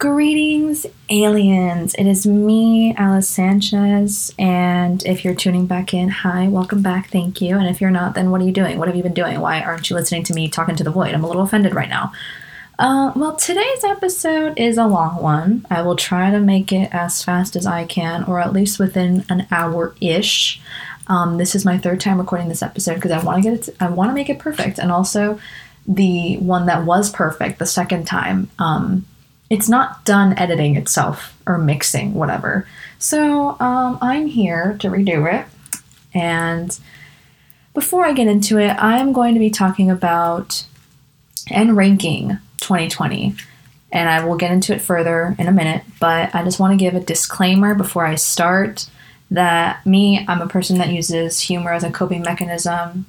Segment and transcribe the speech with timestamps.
[0.00, 1.94] Greetings, aliens.
[1.94, 4.32] It is me, Ella Sanchez.
[4.38, 7.58] And if you're tuning back in, hi, welcome back, thank you.
[7.58, 8.78] And if you're not, then what are you doing?
[8.78, 9.40] What have you been doing?
[9.42, 11.12] Why aren't you listening to me talking to the void?
[11.12, 12.14] I'm a little offended right now.
[12.78, 15.66] Uh, well, today's episode is a long one.
[15.70, 19.26] I will try to make it as fast as I can, or at least within
[19.28, 20.62] an hour ish.
[21.08, 23.76] Um, this is my third time recording this episode because I want to get it.
[23.78, 25.38] I want to make it perfect, and also
[25.86, 28.48] the one that was perfect the second time.
[28.58, 29.04] Um,
[29.50, 32.66] it's not done editing itself or mixing, whatever.
[33.00, 35.46] So um, I'm here to redo it.
[36.14, 36.78] And
[37.74, 40.64] before I get into it, I'm going to be talking about
[41.50, 43.34] and ranking 2020.
[43.92, 46.82] And I will get into it further in a minute, but I just want to
[46.82, 48.88] give a disclaimer before I start
[49.32, 53.06] that me, I'm a person that uses humor as a coping mechanism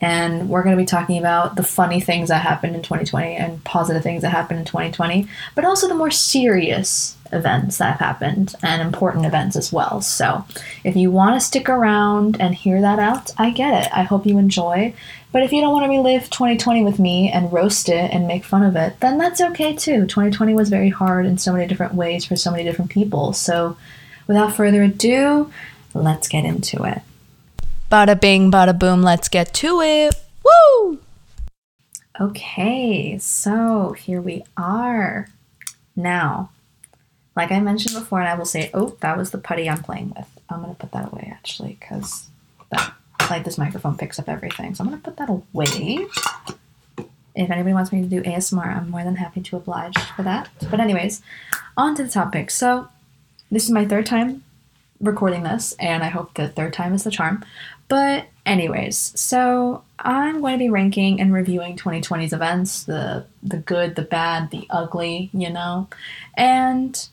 [0.00, 3.62] and we're going to be talking about the funny things that happened in 2020 and
[3.64, 8.54] positive things that happened in 2020, but also the more serious events that have happened
[8.62, 10.00] and important events as well.
[10.00, 10.44] So,
[10.82, 13.92] if you want to stick around and hear that out, I get it.
[13.92, 14.94] I hope you enjoy.
[15.32, 18.44] But if you don't want to relive 2020 with me and roast it and make
[18.44, 20.06] fun of it, then that's okay too.
[20.06, 23.32] 2020 was very hard in so many different ways for so many different people.
[23.32, 23.76] So,
[24.26, 25.52] without further ado,
[25.92, 27.02] let's get into it.
[27.94, 30.16] Bada bing, bada boom, let's get to it.
[30.44, 30.98] Woo!
[32.20, 35.28] Okay, so here we are.
[35.94, 36.50] Now,
[37.36, 40.12] like I mentioned before, and I will say, oh, that was the putty I'm playing
[40.16, 40.26] with.
[40.50, 42.26] I'm gonna put that away actually, because
[42.70, 42.94] that
[43.30, 44.74] like this microphone picks up everything.
[44.74, 46.08] So I'm gonna put that away.
[47.36, 50.48] If anybody wants me to do ASMR, I'm more than happy to oblige for that.
[50.68, 51.22] But anyways,
[51.76, 52.50] on to the topic.
[52.50, 52.88] So
[53.52, 54.42] this is my third time
[55.00, 57.44] recording this, and I hope the third time is the charm.
[57.88, 63.94] But, anyways, so I'm going to be ranking and reviewing 2020's events the, the good,
[63.94, 65.88] the bad, the ugly, you know?
[66.34, 67.08] And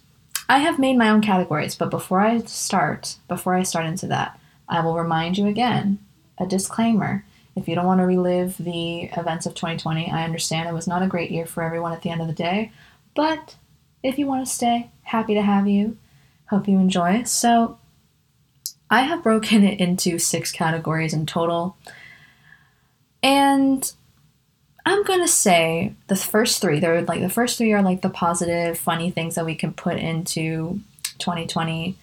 [0.47, 4.39] I have made my own categories, but before I start, before I start into that,
[4.67, 5.99] I will remind you again
[6.37, 7.25] a disclaimer.
[7.55, 11.03] If you don't want to relive the events of 2020, I understand it was not
[11.03, 12.71] a great year for everyone at the end of the day,
[13.13, 13.55] but
[14.03, 15.97] if you want to stay, happy to have you.
[16.49, 17.23] Hope you enjoy.
[17.23, 17.77] So,
[18.91, 21.77] I have broken it into six categories in total.
[23.23, 23.89] And
[24.85, 28.77] I'm gonna say the first three, they're like the first three are like the positive,
[28.77, 30.81] funny things that we can put into
[31.19, 31.95] 2020,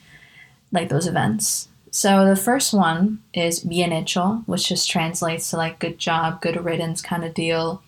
[0.72, 1.68] like those events.
[1.90, 6.64] So the first one is bien hecho, which just translates to like good job, good
[6.64, 7.82] riddance kind of deal.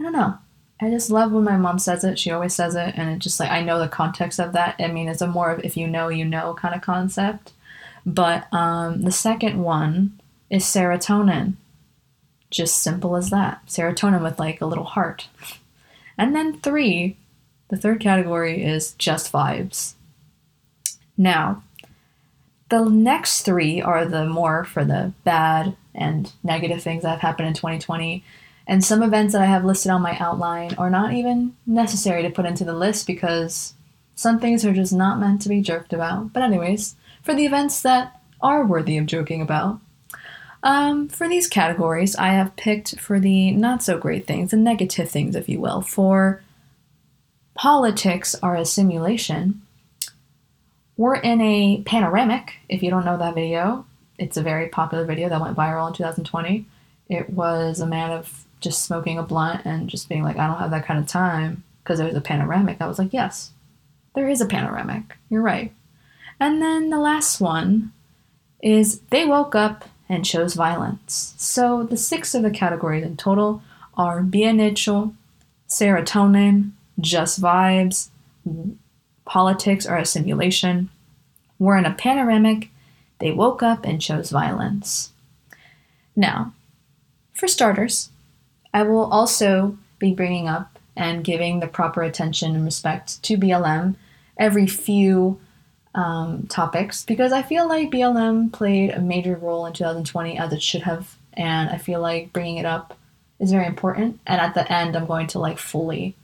[0.00, 0.38] I don't know.
[0.80, 2.18] I just love when my mom says it.
[2.18, 4.76] She always says it, and it just like I know the context of that.
[4.78, 7.52] I mean, it's a more of if you know, you know kind of concept.
[8.06, 11.54] But um, the second one is serotonin.
[12.50, 13.66] Just simple as that.
[13.66, 15.28] Serotonin with like a little heart.
[16.16, 17.16] And then three,
[17.68, 19.94] the third category is just vibes.
[21.18, 21.64] Now,
[22.68, 27.48] the next three are the more for the bad and negative things that have happened
[27.48, 28.22] in 2020.
[28.68, 32.30] And some events that I have listed on my outline are not even necessary to
[32.30, 33.74] put into the list because
[34.14, 36.32] some things are just not meant to be joked about.
[36.32, 39.80] But, anyways, for the events that are worthy of joking about.
[40.62, 45.10] Um, for these categories, I have picked for the not so great things, the negative
[45.10, 45.80] things, if you will.
[45.82, 46.42] For
[47.54, 49.60] politics are a simulation.
[50.96, 52.54] We're in a panoramic.
[52.68, 53.86] If you don't know that video,
[54.18, 56.64] it's a very popular video that went viral in 2020.
[57.08, 60.58] It was a man of just smoking a blunt and just being like, I don't
[60.58, 62.80] have that kind of time because there's a panoramic.
[62.80, 63.50] I was like, yes,
[64.14, 65.16] there is a panoramic.
[65.28, 65.72] You're right.
[66.38, 67.92] And then the last one
[68.62, 71.34] is they woke up and chose violence.
[71.36, 73.62] So the six of the categories in total
[73.94, 75.14] are bien hecho,
[75.68, 78.08] serotonin, just vibes,
[79.24, 80.90] politics are a simulation,
[81.58, 82.70] we're in a panoramic,
[83.18, 85.12] they woke up and chose violence.
[86.14, 86.52] Now,
[87.34, 88.10] for starters,
[88.72, 93.96] I will also be bringing up and giving the proper attention and respect to BLM
[94.38, 95.40] every few
[95.96, 100.62] um, topics because I feel like BLM played a major role in 2020 as it
[100.62, 102.96] should have, and I feel like bringing it up
[103.40, 104.20] is very important.
[104.26, 106.14] And at the end, I'm going to like fully,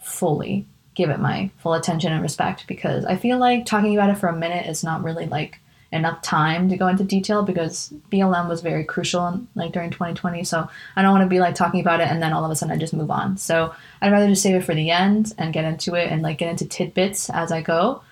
[0.00, 4.18] fully give it my full attention and respect because I feel like talking about it
[4.18, 5.60] for a minute is not really like
[5.92, 10.42] enough time to go into detail because BLM was very crucial like during 2020.
[10.42, 12.56] So I don't want to be like talking about it and then all of a
[12.56, 13.36] sudden I just move on.
[13.36, 16.38] So I'd rather just save it for the end and get into it and like
[16.38, 18.02] get into tidbits as I go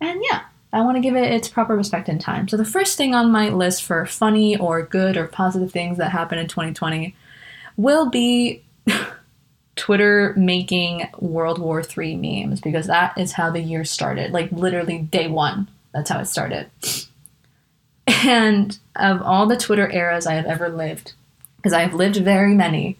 [0.00, 2.48] and yeah, I want to give it its proper respect and time.
[2.48, 6.10] So the first thing on my list for funny or good or positive things that
[6.10, 7.14] happened in 2020
[7.76, 8.62] will be
[9.76, 14.32] Twitter making World War III memes because that is how the year started.
[14.32, 15.68] Like literally day one.
[15.92, 16.70] That's how it started.
[18.08, 21.14] And of all the Twitter eras I have ever lived,
[21.56, 22.96] because I have lived very many,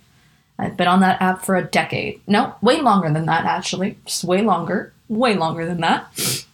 [0.58, 2.20] I've been on that app for a decade.
[2.26, 3.98] No, way longer than that, actually.
[4.04, 4.92] Just way longer.
[5.08, 6.44] Way longer than that.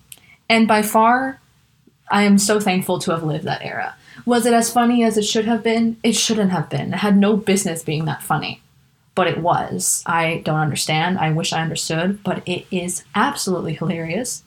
[0.53, 1.41] And by far,
[2.11, 3.95] I am so thankful to have lived that era.
[4.27, 5.97] Was it as funny as it should have been?
[6.03, 6.93] It shouldn't have been.
[6.93, 8.61] It had no business being that funny.
[9.15, 10.03] But it was.
[10.05, 11.19] I don't understand.
[11.19, 14.43] I wish I understood, but it is absolutely hilarious.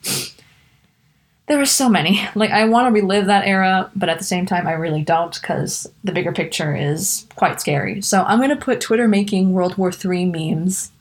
[1.48, 2.20] There were so many.
[2.36, 5.34] Like, I want to relive that era, but at the same time, I really don't
[5.34, 8.00] because the bigger picture is quite scary.
[8.00, 10.92] So I'm going to put Twitter making World War III memes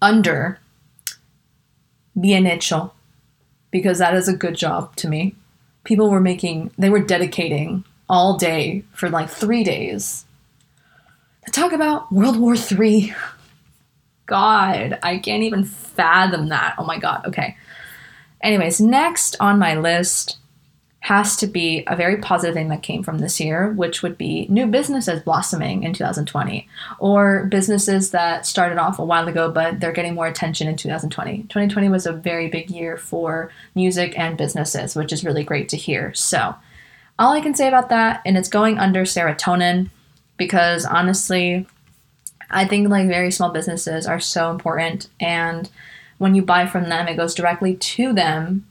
[0.00, 0.58] under
[2.18, 2.92] bien hecho
[3.76, 5.34] because that is a good job to me.
[5.84, 10.24] People were making, they were dedicating all day for like three days
[11.44, 13.14] to talk about World War III.
[14.26, 16.74] God, I can't even fathom that.
[16.78, 17.24] Oh my God.
[17.26, 17.56] Okay.
[18.40, 20.38] Anyways, next on my list
[21.06, 24.44] has to be a very positive thing that came from this year, which would be
[24.48, 26.68] new businesses blossoming in 2020,
[26.98, 31.42] or businesses that started off a while ago but they're getting more attention in 2020.
[31.42, 35.76] 2020 was a very big year for music and businesses, which is really great to
[35.76, 36.12] hear.
[36.12, 36.56] So,
[37.20, 39.90] all I can say about that, and it's going under serotonin
[40.36, 41.68] because honestly,
[42.50, 45.70] I think like very small businesses are so important and
[46.18, 48.66] when you buy from them, it goes directly to them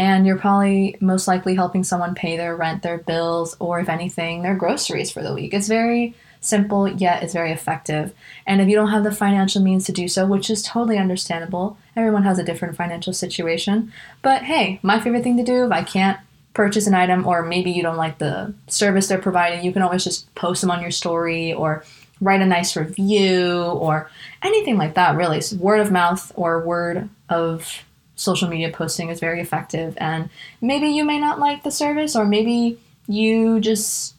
[0.00, 4.40] and you're probably most likely helping someone pay their rent, their bills, or if anything,
[4.40, 5.52] their groceries for the week.
[5.52, 8.14] It's very simple, yet it's very effective.
[8.46, 11.76] And if you don't have the financial means to do so, which is totally understandable,
[11.94, 13.92] everyone has a different financial situation.
[14.22, 16.18] But hey, my favorite thing to do if I can't
[16.54, 20.02] purchase an item, or maybe you don't like the service they're providing, you can always
[20.02, 21.84] just post them on your story or
[22.22, 24.10] write a nice review or
[24.42, 25.42] anything like that, really.
[25.42, 27.84] So word of mouth or word of
[28.20, 29.96] social media posting is very effective.
[29.96, 30.28] And
[30.60, 32.78] maybe you may not like the service, or maybe
[33.08, 34.14] you just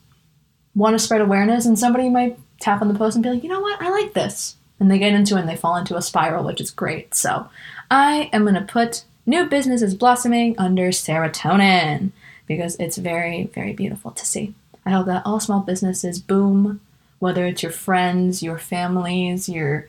[0.75, 3.49] want to spread awareness, and somebody might tap on the post and be like, you
[3.49, 4.55] know what, I like this.
[4.79, 7.13] And they get into it and they fall into a spiral, which is great.
[7.13, 7.47] So
[7.91, 12.11] I am going to put new businesses blossoming under serotonin
[12.47, 14.55] because it's very, very beautiful to see.
[14.83, 16.81] I hope that all small businesses boom,
[17.19, 19.87] whether it's your friends, your families, your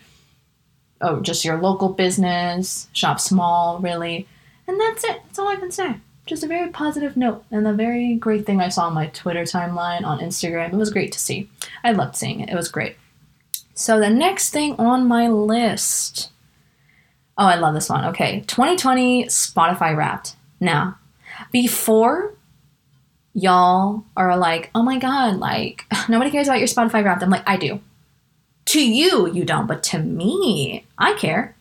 [1.03, 4.27] oh, just your local business, shop small, really.
[4.67, 5.21] And that's it.
[5.25, 5.97] That's all I can say.
[6.25, 9.43] Just a very positive note and a very great thing I saw on my Twitter
[9.43, 10.73] timeline, on Instagram.
[10.73, 11.51] It was great to see.
[11.83, 12.49] I loved seeing it.
[12.49, 12.97] It was great.
[13.75, 16.31] So the next thing on my list.
[17.37, 18.05] Oh, I love this one.
[18.07, 18.45] Okay.
[18.47, 20.37] 2020 Spotify Wrapped.
[20.61, 20.99] Now,
[21.51, 22.35] before
[23.35, 27.49] y'all are like, oh my God, like, nobody cares about your Spotify Wrapped, I'm like,
[27.49, 27.81] I do.
[28.67, 31.55] To you, you don't, but to me, I care.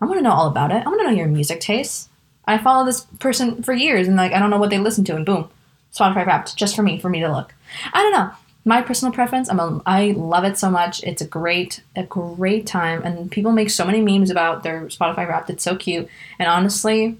[0.00, 0.84] I want to know all about it.
[0.84, 2.08] I want to know your music tastes.
[2.46, 5.16] I follow this person for years and like I don't know what they listen to
[5.16, 5.50] and boom,
[5.92, 7.54] Spotify Wrapped just for me for me to look.
[7.92, 8.30] I don't know.
[8.64, 11.02] My personal preference, I'm a, I love it so much.
[11.02, 15.28] It's a great a great time and people make so many memes about their Spotify
[15.28, 15.50] Wrapped.
[15.50, 16.08] It's so cute.
[16.38, 17.18] And honestly,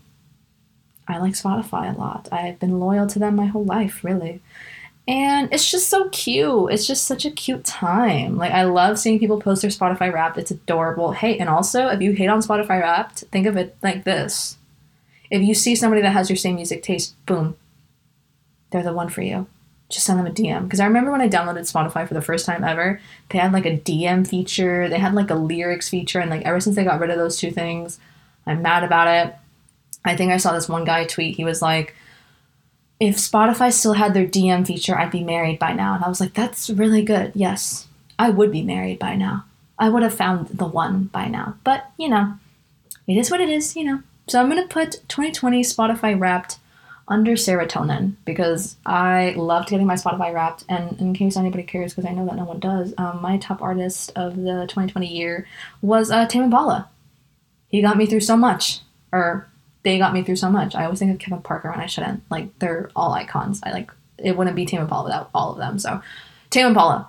[1.07, 2.29] I like Spotify a lot.
[2.33, 4.41] I've been loyal to them my whole life, really.
[5.09, 6.71] And it's just so cute.
[6.71, 8.37] It's just such a cute time.
[8.37, 10.37] Like I love seeing people post their Spotify Wrapped.
[10.37, 11.13] It's adorable.
[11.13, 14.59] Hey, and also if you hate on Spotify Wrapped, think of it like this.
[15.31, 17.57] If you see somebody that has your same music taste, boom,
[18.71, 19.47] they're the one for you.
[19.89, 20.65] Just send them a DM.
[20.65, 23.65] Because I remember when I downloaded Spotify for the first time ever, they had like
[23.65, 27.01] a DM feature, they had like a lyrics feature, and like ever since they got
[27.01, 27.99] rid of those two things,
[28.47, 29.35] I'm mad about it.
[30.05, 31.37] I think I saw this one guy tweet.
[31.37, 31.95] He was like,
[33.01, 35.95] if Spotify still had their DM feature, I'd be married by now.
[35.95, 37.33] And I was like, that's really good.
[37.35, 37.87] Yes,
[38.19, 39.45] I would be married by now.
[39.79, 41.57] I would have found the one by now.
[41.63, 42.35] But, you know,
[43.07, 44.03] it is what it is, you know.
[44.27, 46.59] So I'm going to put 2020 Spotify Wrapped
[47.07, 50.65] under serotonin because I loved getting my Spotify Wrapped.
[50.69, 53.63] And in case anybody cares, because I know that no one does, um, my top
[53.63, 55.47] artist of the 2020 year
[55.81, 56.89] was uh, Tame Impala.
[57.69, 58.81] He got me through so much.
[59.13, 59.49] Or
[59.83, 60.75] they got me through so much.
[60.75, 62.23] I always think of Kevin Parker when I shouldn't.
[62.31, 63.61] Like they're all icons.
[63.63, 65.79] I like it wouldn't be Tame Impala without all of them.
[65.79, 66.03] So
[66.51, 67.09] Tame Impala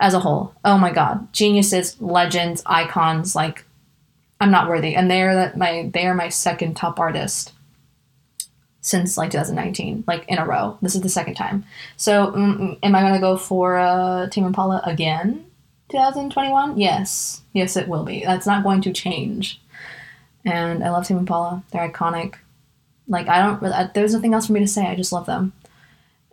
[0.00, 0.54] as a whole.
[0.64, 1.32] Oh my god.
[1.32, 3.64] Geniuses, legends, icons, like
[4.40, 4.94] I'm not worthy.
[4.94, 7.52] And they're that my they are my second top artist
[8.80, 10.78] since like 2019, like in a row.
[10.80, 11.64] This is the second time.
[11.96, 15.44] So mm, am I gonna go for uh, Tame Impala again?
[15.90, 16.78] 2021?
[16.78, 18.24] Yes, yes, it will be.
[18.24, 19.60] That's not going to change
[20.44, 21.62] and I love Tame Impala.
[21.72, 22.34] They're iconic.
[23.08, 24.86] Like I don't, I, there's nothing else for me to say.
[24.86, 25.52] I just love them,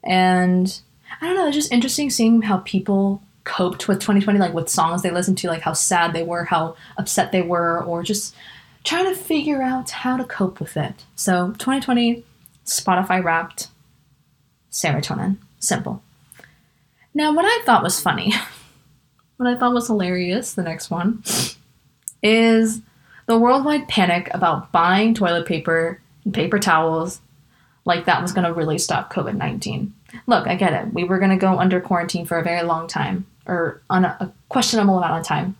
[0.03, 0.79] and
[1.21, 1.47] I don't know.
[1.47, 5.47] It's just interesting seeing how people coped with 2020, like what songs they listened to,
[5.47, 8.35] like how sad they were, how upset they were, or just
[8.83, 11.05] trying to figure out how to cope with it.
[11.15, 12.23] So 2020,
[12.65, 13.69] Spotify wrapped
[14.71, 15.37] serotonin.
[15.59, 16.03] Simple.
[17.13, 18.33] Now, what I thought was funny,
[19.37, 21.23] what I thought was hilarious, the next one,
[22.21, 22.81] is
[23.27, 27.22] the worldwide panic about buying toilet paper and paper towels
[27.86, 29.93] like that was going to really stop COVID 19.
[30.25, 30.93] Look, I get it.
[30.93, 34.17] We were going to go under quarantine for a very long time, or on a,
[34.19, 35.55] a questionable amount of time.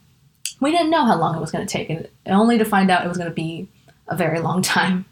[0.60, 3.06] We didn't know how long it was going to take, and only to find out
[3.06, 3.70] it was going to be
[4.08, 5.06] a very long time.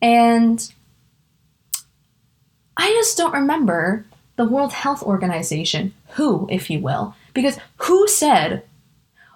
[0.00, 0.72] And
[2.76, 8.62] I just don't remember the World Health Organization, who, if you will, because who said,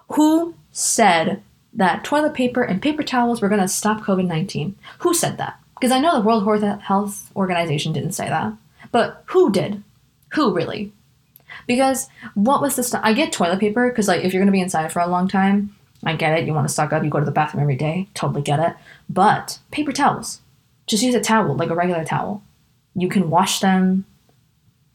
[0.09, 4.75] who said that toilet paper and paper towels were going to stop COVID 19?
[4.99, 5.59] Who said that?
[5.75, 8.53] Because I know the World Health Organization didn't say that.
[8.91, 9.83] But who did?
[10.33, 10.91] Who really?
[11.67, 12.99] Because what was the?
[13.03, 15.75] I get toilet paper because like if you're gonna be inside for a long time,
[16.03, 16.45] I get it.
[16.45, 17.03] You want to suck up.
[17.03, 18.07] You go to the bathroom every day.
[18.13, 18.75] Totally get it.
[19.09, 20.41] But paper towels,
[20.87, 22.43] just use a towel like a regular towel.
[22.95, 24.05] You can wash them.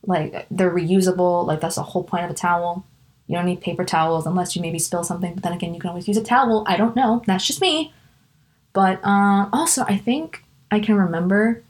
[0.07, 1.47] Like they're reusable.
[1.47, 2.85] Like that's the whole point of a towel.
[3.29, 5.35] You don't need paper towels unless you maybe spill something.
[5.35, 6.65] But then again, you can always use a towel.
[6.67, 7.23] I don't know.
[7.27, 7.93] That's just me.
[8.73, 11.63] But uh, also, I think I can remember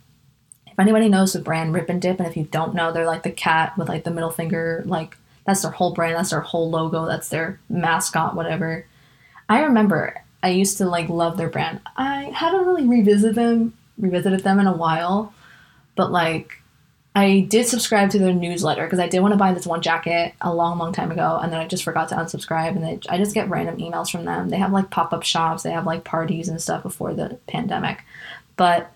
[0.66, 3.76] if anybody knows the brand RIPNDIP, and if you don't know, they're like the cat
[3.76, 7.28] with like the middle finger, like that's their whole brand, that's their whole logo, that's
[7.28, 8.86] their mascot, whatever.
[9.48, 11.80] I remember I used to like love their brand.
[11.96, 15.34] I haven't really revisited them revisited them in a while,
[15.96, 16.62] but like
[17.18, 20.34] I did subscribe to their newsletter because I did want to buy this one jacket
[20.40, 22.76] a long, long time ago, and then I just forgot to unsubscribe.
[22.76, 24.50] And they, I just get random emails from them.
[24.50, 28.04] They have like pop up shops, they have like parties and stuff before the pandemic.
[28.54, 28.92] But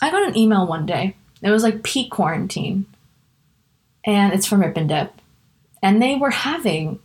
[0.00, 1.14] I got an email one day.
[1.40, 2.86] It was like peak quarantine,
[4.04, 5.10] and it's from RIPNDIP,
[5.84, 6.98] and they were having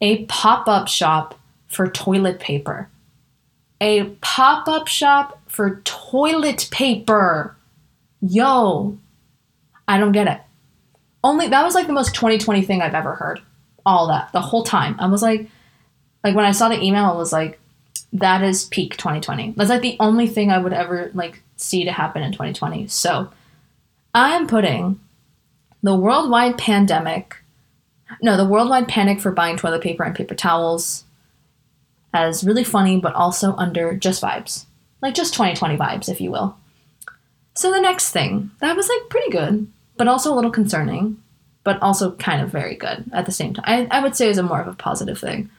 [0.00, 1.36] a pop up shop
[1.66, 2.88] for toilet paper.
[3.80, 7.56] A pop up shop for toilet paper.
[8.20, 8.96] Yo,
[9.86, 10.40] I don't get it.
[11.24, 13.40] Only that was like the most 2020 thing I've ever heard.
[13.84, 14.96] All that the whole time.
[14.98, 15.48] I was like,
[16.24, 17.60] like when I saw the email, I was like,
[18.12, 19.54] that is peak 2020.
[19.56, 22.86] That's like the only thing I would ever like see to happen in 2020.
[22.88, 23.30] So
[24.14, 25.00] I am putting
[25.82, 27.36] the worldwide pandemic,
[28.20, 31.04] no, the worldwide panic for buying toilet paper and paper towels
[32.12, 34.66] as really funny, but also under just vibes.
[35.00, 36.56] Like just 2020 vibes, if you will.
[37.54, 41.22] So the next thing, that was like pretty good, but also a little concerning,
[41.64, 43.64] but also kind of very good at the same time.
[43.66, 45.50] I, I would say is a more of a positive thing.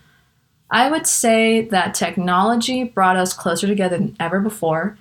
[0.69, 4.97] I would say that technology brought us closer together than ever before.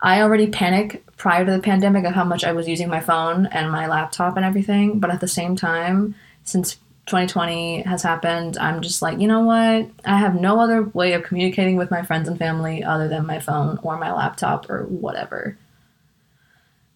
[0.00, 3.46] I already panicked prior to the pandemic of how much I was using my phone
[3.46, 6.14] and my laptop and everything, but at the same time,
[6.44, 6.76] since
[7.06, 9.90] 2020 has happened, I'm just like, you know what?
[10.04, 13.40] I have no other way of communicating with my friends and family other than my
[13.40, 15.56] phone or my laptop or whatever.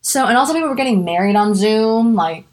[0.02, 2.14] So, and also people were getting married on Zoom.
[2.14, 2.44] Like,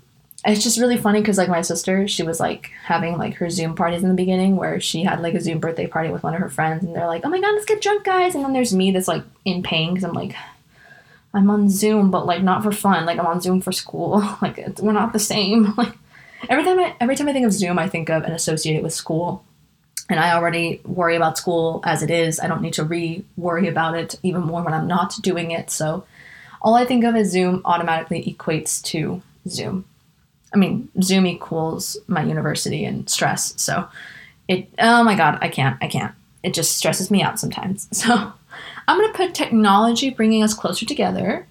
[0.46, 3.76] it's just really funny because, like, my sister, she was like having like her Zoom
[3.76, 6.40] parties in the beginning where she had like a Zoom birthday party with one of
[6.40, 8.36] her friends, and they're like, oh my god, let's get drunk, guys.
[8.36, 10.36] And then there's me that's like in pain because I'm like,
[11.34, 13.06] I'm on Zoom, but like not for fun.
[13.06, 14.24] Like, I'm on Zoom for school.
[14.42, 15.74] like, we're not the same.
[15.78, 15.94] Like,
[16.48, 18.84] every time I every time I think of Zoom, I think of and associate it
[18.84, 19.44] with school.
[20.10, 22.40] And I already worry about school as it is.
[22.40, 25.70] I don't need to re worry about it even more when I'm not doing it.
[25.70, 26.06] So
[26.62, 29.86] all I think of is Zoom automatically equates to Zoom.
[30.54, 33.54] I mean, Zoom equals my university and stress.
[33.62, 33.88] So
[34.48, 36.14] it, oh my God, I can't, I can't.
[36.44, 37.88] It just stresses me out sometimes.
[37.94, 38.34] So
[38.88, 41.48] I'm going to put technology bringing us closer together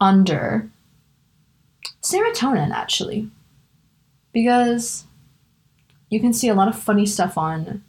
[0.00, 0.70] under
[2.02, 3.30] serotonin, actually.
[4.32, 5.04] Because
[6.08, 7.84] you can see a lot of funny stuff on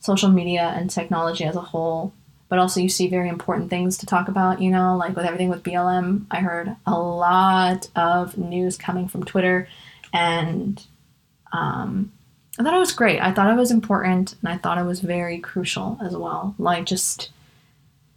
[0.00, 2.12] social media and technology as a whole
[2.52, 5.48] but also you see very important things to talk about, you know, like with everything
[5.48, 6.26] with BLM.
[6.30, 9.68] I heard a lot of news coming from Twitter,
[10.12, 10.84] and
[11.54, 12.12] um,
[12.58, 13.22] I thought it was great.
[13.22, 16.54] I thought it was important, and I thought it was very crucial as well.
[16.58, 17.30] Like just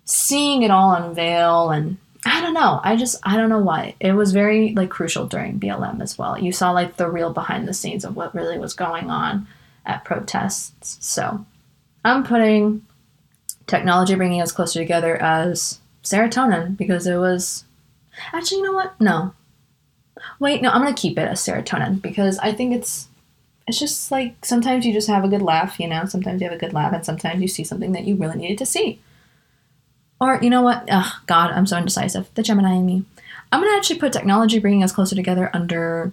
[0.04, 2.82] seeing it all unveil and I don't know.
[2.84, 3.96] I just I don't know why.
[4.02, 6.38] It was very like crucial during BLM as well.
[6.38, 9.48] You saw like the real behind the scenes of what really was going on
[9.86, 10.98] at protests.
[11.00, 11.46] So
[12.04, 12.86] I'm putting
[13.68, 17.66] technology bringing us closer together as serotonin because it was
[18.34, 19.00] actually you know what?
[19.00, 19.34] No.
[20.40, 23.08] Wait no i'm gonna keep it as serotonin because i think it's
[23.68, 26.06] it's just like sometimes you just have a good laugh you know?
[26.06, 28.58] Sometimes you have a good laugh and sometimes you see something that you really needed
[28.60, 29.00] to see.
[30.22, 30.88] Or you know what?
[30.92, 32.30] Oh god i'm so indecisive.
[32.36, 33.04] The gemini in me.
[33.52, 36.12] I'm gonna actually put technology bringing us closer together under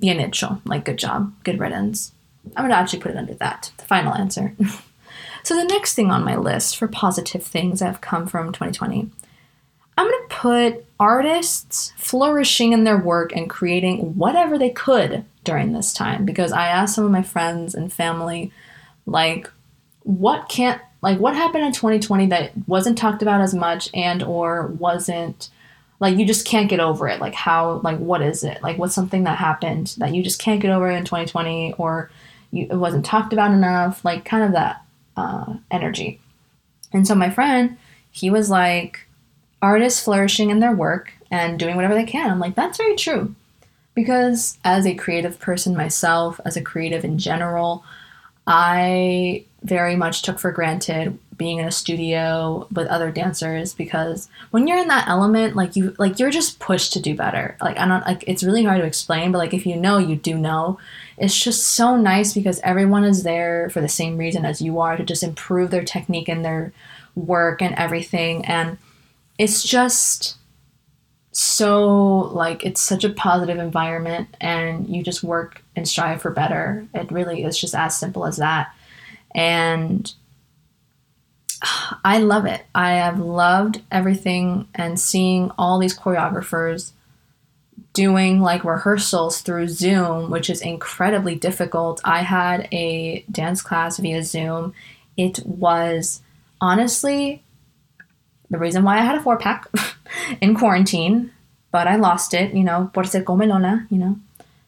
[0.00, 0.60] bien hecho.
[0.64, 2.12] Like good job, good riddance.
[2.56, 4.54] I'm gonna actually put it under that, the final answer.
[5.42, 9.10] so the next thing on my list for positive things that have come from 2020,
[9.96, 15.92] I'm gonna put artists flourishing in their work and creating whatever they could during this
[15.92, 18.52] time because I asked some of my friends and family,
[19.06, 19.50] like,
[20.02, 24.66] what can't like what happened in 2020 that wasn't talked about as much and or
[24.66, 25.48] wasn't
[25.98, 27.20] like you just can't get over it?
[27.20, 28.62] Like how like what is it?
[28.62, 32.10] Like what's something that happened that you just can't get over in 2020 or
[32.50, 34.04] you, it wasn't talked about enough?
[34.04, 34.82] Like kind of that
[35.20, 36.20] uh, energy.
[36.92, 37.76] And so my friend
[38.12, 39.06] he was like
[39.62, 42.30] artists flourishing in their work and doing whatever they can.
[42.30, 43.34] I'm like that's very true.
[43.94, 47.84] Because as a creative person myself as a creative in general
[48.46, 54.66] i very much took for granted being in a studio with other dancers because when
[54.66, 57.56] you're in that element like you like you're just pushed to do better.
[57.62, 60.16] Like i don't like it's really hard to explain but like if you know you
[60.16, 60.78] do know.
[61.16, 64.98] It's just so nice because everyone is there for the same reason as you are
[64.98, 66.74] to just improve their technique and their
[67.14, 68.44] work and everything.
[68.44, 68.76] And
[69.38, 70.36] it's just
[71.32, 76.86] so like it's such a positive environment and you just work and strive for better.
[76.92, 78.74] It really is just as simple as that.
[79.34, 80.12] And
[81.62, 82.64] I love it.
[82.74, 86.92] I have loved everything and seeing all these choreographers
[87.92, 92.00] doing like rehearsals through Zoom, which is incredibly difficult.
[92.04, 94.74] I had a dance class via Zoom.
[95.16, 96.22] It was
[96.60, 97.42] honestly
[98.48, 99.66] the reason why I had a four pack
[100.40, 101.32] in quarantine,
[101.70, 104.18] but I lost it, you know, por ser comelona, you know.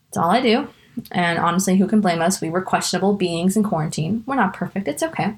[0.09, 0.69] It's all I do.
[1.11, 2.41] And honestly, who can blame us?
[2.41, 4.25] We were questionable beings in quarantine.
[4.27, 4.89] We're not perfect.
[4.89, 5.37] It's okay.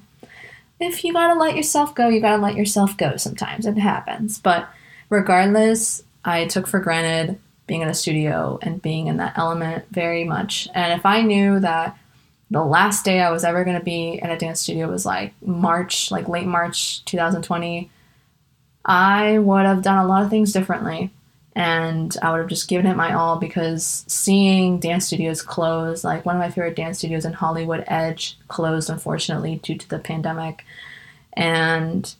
[0.79, 3.65] If you gotta let yourself go, you gotta let yourself go sometimes.
[3.65, 4.39] It happens.
[4.39, 4.67] But
[5.09, 10.23] regardless, I took for granted being in a studio and being in that element very
[10.23, 10.67] much.
[10.73, 11.97] And if I knew that
[12.51, 15.33] the last day I was ever going to be in a dance studio was like
[15.41, 17.89] March, like late March 2020,
[18.85, 21.11] I would have done a lot of things differently
[21.55, 26.25] and I would have just given it my all because seeing dance studios close, like
[26.25, 30.65] one of my favorite dance studios in Hollywood, Edge, closed unfortunately due to the pandemic.
[31.33, 32.13] And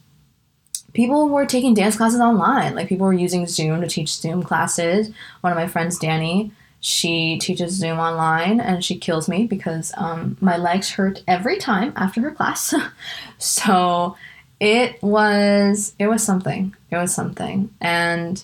[0.94, 2.76] people were taking dance classes online.
[2.76, 5.12] Like people were using Zoom to teach Zoom classes.
[5.42, 10.38] One of my friends, Danny, she teaches Zoom online and she kills me because um,
[10.40, 12.74] my legs hurt every time after her class.
[13.38, 14.16] so
[14.62, 16.74] it was it was something.
[16.90, 17.70] It was something.
[17.82, 18.42] And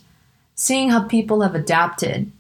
[0.62, 2.32] seeing how people have adapted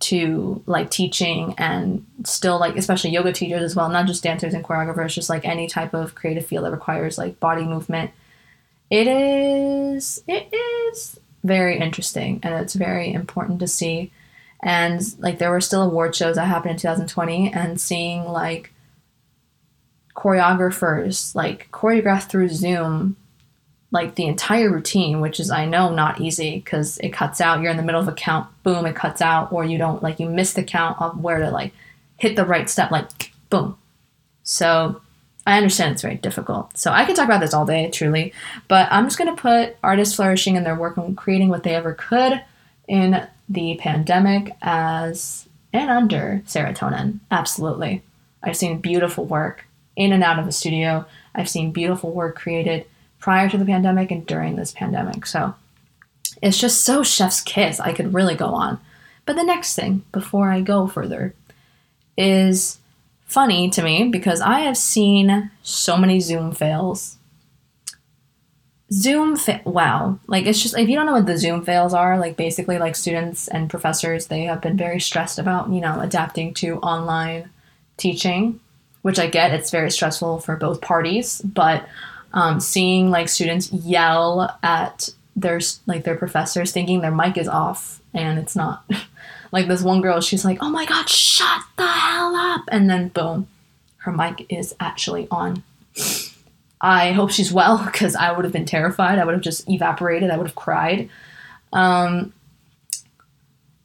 [0.00, 4.64] to like teaching and still like especially yoga teachers as well not just dancers and
[4.64, 8.10] choreographers just like any type of creative field that requires like body movement.
[8.90, 14.10] It is it is very interesting and it's very important to see.
[14.60, 18.72] And like there were still award shows that happened in 2020 and seeing like
[20.16, 23.14] choreographers like choreographed through zoom
[23.90, 27.60] like the entire routine, which is I know not easy because it cuts out.
[27.60, 30.20] You're in the middle of a count, boom, it cuts out, or you don't like
[30.20, 31.72] you miss the count of where to like
[32.18, 33.78] hit the right step, like boom.
[34.42, 35.00] So
[35.46, 36.76] I understand it's very difficult.
[36.76, 38.34] So I could talk about this all day, truly,
[38.68, 41.94] but I'm just gonna put artists flourishing in their work and creating what they ever
[41.94, 42.42] could
[42.86, 47.20] in the pandemic as and under serotonin.
[47.30, 48.02] Absolutely.
[48.42, 49.64] I've seen beautiful work
[49.96, 51.06] in and out of the studio.
[51.34, 52.86] I've seen beautiful work created
[53.18, 55.26] prior to the pandemic and during this pandemic.
[55.26, 55.54] So
[56.42, 57.80] it's just so chef's kiss.
[57.80, 58.78] I could really go on.
[59.26, 61.34] But the next thing, before I go further,
[62.16, 62.78] is
[63.26, 67.16] funny to me because I have seen so many Zoom fails.
[68.90, 70.18] Zoom, fa- wow.
[70.26, 72.96] Like, it's just, if you don't know what the Zoom fails are, like, basically, like,
[72.96, 77.50] students and professors, they have been very stressed about, you know, adapting to online
[77.98, 78.60] teaching,
[79.02, 79.52] which I get.
[79.52, 81.86] It's very stressful for both parties, but
[82.32, 88.02] um, seeing like students yell at their like their professors thinking their mic is off
[88.14, 88.84] and it's not.
[89.50, 92.64] Like this one girl she's like oh my god shut the hell up.
[92.70, 93.48] And then boom
[93.96, 95.62] her mic is actually on.
[96.82, 99.18] I hope she's well because i would have been terrified.
[99.18, 100.30] I would have just evaporated.
[100.30, 101.08] I would have cried.
[101.72, 102.34] Um,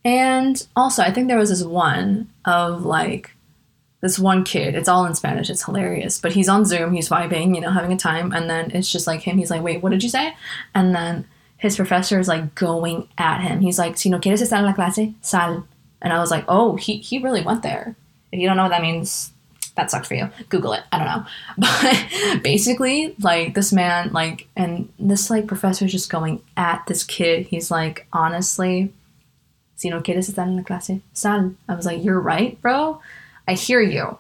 [0.06, 3.33] and also i think there was this one of like
[4.04, 7.56] this one kid, it's all in Spanish, it's hilarious, but he's on Zoom, he's vibing,
[7.56, 9.94] you know, having a time, and then it's just like him, he's like, wait, what
[9.94, 10.36] did you say?
[10.76, 13.62] And then his professor is like going at him.
[13.62, 15.66] He's like, si no quieres estar en la clase, sal.
[16.02, 17.96] And I was like, oh, he, he really went there.
[18.34, 19.32] If you don't know what that means,
[19.78, 20.30] that sucks for you.
[20.50, 20.84] Google it.
[20.92, 21.26] I don't know.
[22.34, 27.06] But basically, like this man, like, and this like professor is just going at this
[27.06, 27.48] kid.
[27.48, 28.92] He's like, honestly,
[29.76, 31.56] Si no quieres estar en la clase, sal.
[31.68, 33.02] I was like, you're right, bro.
[33.48, 34.18] I hear you.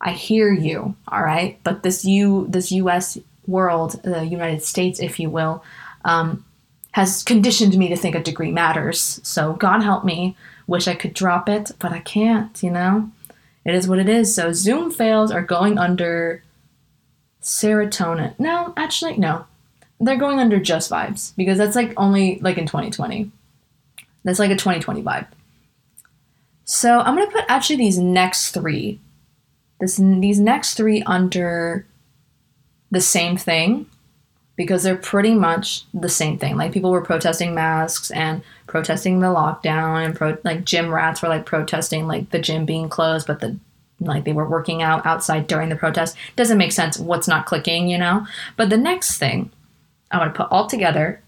[0.00, 0.94] I hear you.
[1.08, 1.58] All right.
[1.62, 3.18] But this U, this U.S.
[3.46, 5.62] world, the United States, if you will,
[6.04, 6.44] um,
[6.92, 9.20] has conditioned me to think a degree matters.
[9.22, 10.36] So God help me.
[10.66, 12.62] Wish I could drop it, but I can't.
[12.62, 13.10] You know,
[13.64, 14.34] it is what it is.
[14.34, 16.42] So Zoom fails are going under
[17.42, 18.38] serotonin.
[18.38, 19.44] No, actually, no.
[19.98, 23.30] They're going under just vibes because that's like only like in 2020.
[24.24, 25.26] That's like a 2020 vibe.
[26.70, 29.00] So I'm gonna put actually these next three,
[29.80, 31.84] this these next three under
[32.92, 33.86] the same thing
[34.54, 36.56] because they're pretty much the same thing.
[36.56, 41.28] Like people were protesting masks and protesting the lockdown and pro- like gym rats were
[41.28, 43.58] like protesting like the gym being closed, but the
[43.98, 46.16] like they were working out outside during the protest.
[46.36, 47.00] Doesn't make sense.
[47.00, 48.28] What's not clicking, you know?
[48.56, 49.50] But the next thing
[50.12, 51.20] I want to put all together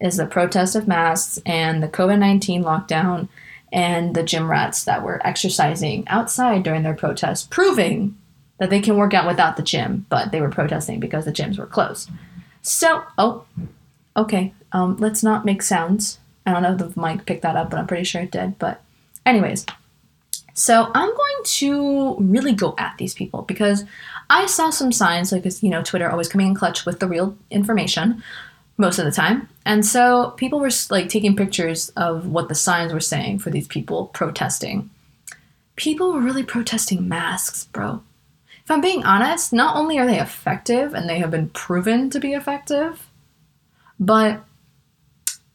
[0.00, 3.28] is the protest of masks and the COVID 19 lockdown
[3.72, 8.16] and the gym rats that were exercising outside during their protest, proving
[8.58, 11.58] that they can work out without the gym, but they were protesting because the gyms
[11.58, 12.10] were closed.
[12.62, 13.44] So, oh,
[14.16, 16.18] okay, um, let's not make sounds.
[16.46, 18.58] I don't know if the mic picked that up, but I'm pretty sure it did.
[18.58, 18.82] But,
[19.26, 19.66] anyways,
[20.54, 23.84] so I'm going to really go at these people because
[24.30, 27.36] I saw some signs, like, you know, Twitter always coming in clutch with the real
[27.50, 28.22] information
[28.76, 29.48] most of the time.
[29.64, 33.66] And so people were like taking pictures of what the signs were saying for these
[33.66, 34.90] people protesting.
[35.76, 38.02] People were really protesting masks, bro.
[38.64, 42.18] If I'm being honest, not only are they effective and they have been proven to
[42.18, 43.08] be effective,
[44.00, 44.44] but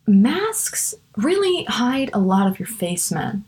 [0.07, 3.43] masks really hide a lot of your face, man.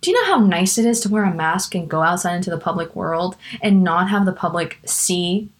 [0.00, 2.50] Do you know how nice it is to wear a mask and go outside into
[2.50, 5.50] the public world and not have the public see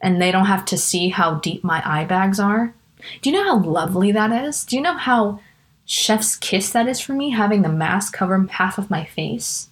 [0.00, 2.74] and they don't have to see how deep my eye bags are?
[3.22, 4.64] Do you know how lovely that is?
[4.64, 5.40] Do you know how
[5.84, 9.68] chef's kiss that is for me having the mask cover half of my face?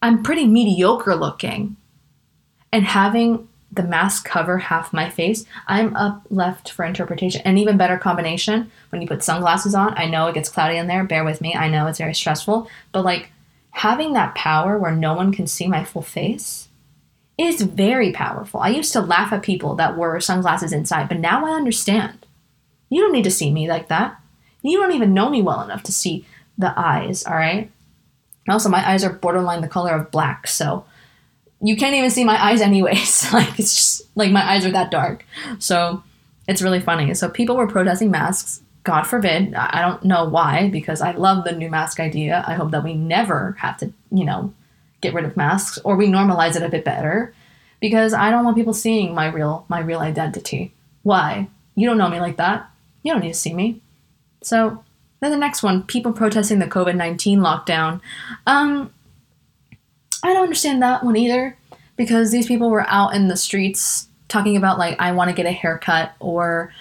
[0.00, 1.76] I'm pretty mediocre looking.
[2.72, 7.40] And having the mask cover half my face, I'm up left for interpretation.
[7.42, 9.96] An even better combination when you put sunglasses on.
[9.96, 11.54] I know it gets cloudy in there, bear with me.
[11.54, 13.30] I know it's very stressful, but like
[13.70, 16.68] having that power where no one can see my full face
[17.38, 18.60] is very powerful.
[18.60, 22.26] I used to laugh at people that wore sunglasses inside, but now I understand.
[22.88, 24.20] You don't need to see me like that.
[24.62, 26.26] You don't even know me well enough to see
[26.58, 27.70] the eyes, all right?
[28.48, 30.84] Also, my eyes are borderline the color of black, so
[31.60, 33.32] you can't even see my eyes anyways.
[33.32, 35.24] like it's just like my eyes are that dark.
[35.58, 36.02] So
[36.48, 37.14] it's really funny.
[37.14, 38.60] So people were protesting masks.
[38.84, 39.54] God forbid.
[39.54, 42.44] I don't know why because I love the new mask idea.
[42.46, 44.52] I hope that we never have to, you know,
[45.02, 47.34] get rid of masks or we normalize it a bit better
[47.80, 50.72] because I don't want people seeing my real my real identity.
[51.02, 51.48] Why?
[51.74, 52.70] You don't know me like that.
[53.02, 53.82] You don't need to see me.
[54.42, 54.82] So
[55.20, 58.00] then the next one, people protesting the COVID nineteen lockdown.
[58.46, 58.92] Um,
[60.22, 61.58] I don't understand that one either
[61.96, 65.46] because these people were out in the streets talking about like I want to get
[65.46, 66.72] a haircut or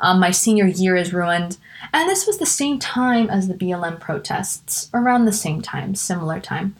[0.00, 1.56] um, my senior year is ruined.
[1.92, 6.40] And this was the same time as the BLM protests, around the same time, similar
[6.40, 6.76] time.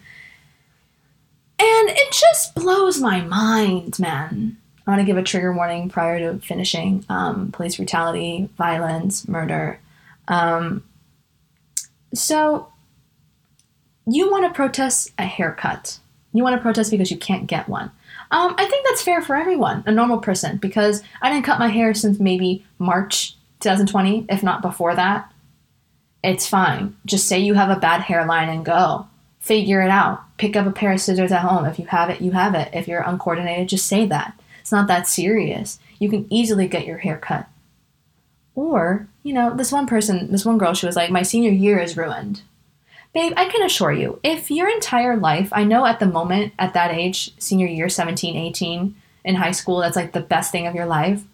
[1.61, 4.57] And it just blows my mind, man.
[4.87, 7.05] I want to give a trigger warning prior to finishing.
[7.09, 9.81] Um, police brutality, violence, murder.
[10.29, 10.85] Um,
[12.15, 12.69] so,
[14.07, 15.99] you want to protest a haircut.
[16.33, 17.91] You want to protest because you can't get one.
[18.31, 21.69] Um, I think that's fair for everyone, a normal person, because I didn't cut my
[21.69, 25.33] hair since maybe March 2020, if not before that.
[26.23, 26.97] It's fine.
[27.07, 29.07] Just say you have a bad hairline and go.
[29.49, 30.21] Figure it out.
[30.37, 31.65] Pick up a pair of scissors at home.
[31.65, 32.69] If you have it, you have it.
[32.75, 34.39] If you're uncoordinated, just say that.
[34.61, 35.79] It's not that serious.
[35.99, 37.47] You can easily get your hair cut.
[38.55, 41.79] Or, you know, this one person, this one girl, she was like, My senior year
[41.79, 42.43] is ruined.
[43.15, 46.75] Babe, I can assure you, if your entire life, I know at the moment, at
[46.75, 50.75] that age, senior year, 17, 18, in high school, that's like the best thing of
[50.75, 51.25] your life.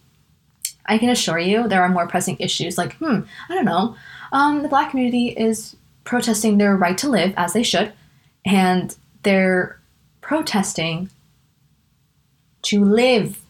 [0.86, 3.96] I can assure you there are more pressing issues like, hmm, I don't know,
[4.30, 5.74] um, the black community is
[6.04, 7.92] protesting their right to live as they should,
[8.44, 9.80] and they're
[10.20, 11.10] protesting
[12.62, 13.42] to live.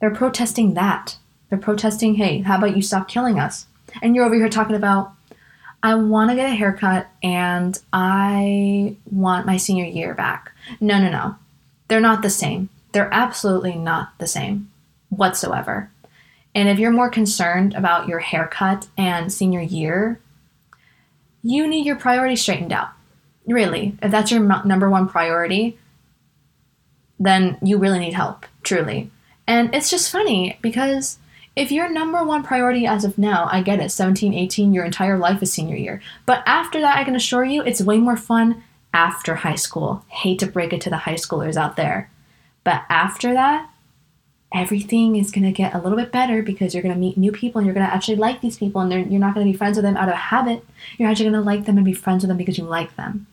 [0.00, 1.18] They're protesting that.
[1.48, 3.66] They're protesting, hey, how about you stop killing us?
[4.02, 5.12] And you're over here talking about
[5.82, 10.50] I want to get a haircut and I want my senior year back.
[10.80, 11.36] No, no, no.
[11.88, 12.70] They're not the same.
[12.92, 14.70] They're absolutely not the same
[15.10, 15.90] whatsoever.
[16.54, 20.20] And if you're more concerned about your haircut and senior year,
[21.42, 22.93] you need your priorities straightened out.
[23.46, 25.78] Really, if that's your number one priority,
[27.18, 29.10] then you really need help, truly.
[29.46, 31.18] And it's just funny because
[31.56, 35.18] if your number one priority as of now, I get it, 17, 18, your entire
[35.18, 36.02] life is senior year.
[36.26, 40.04] But after that, I can assure you it's way more fun after high school.
[40.08, 42.10] Hate to break it to the high schoolers out there.
[42.64, 43.70] But after that,
[44.52, 47.32] everything is going to get a little bit better because you're going to meet new
[47.32, 49.56] people and you're going to actually like these people and you're not going to be
[49.56, 50.64] friends with them out of habit.
[50.96, 53.26] You're actually going to like them and be friends with them because you like them.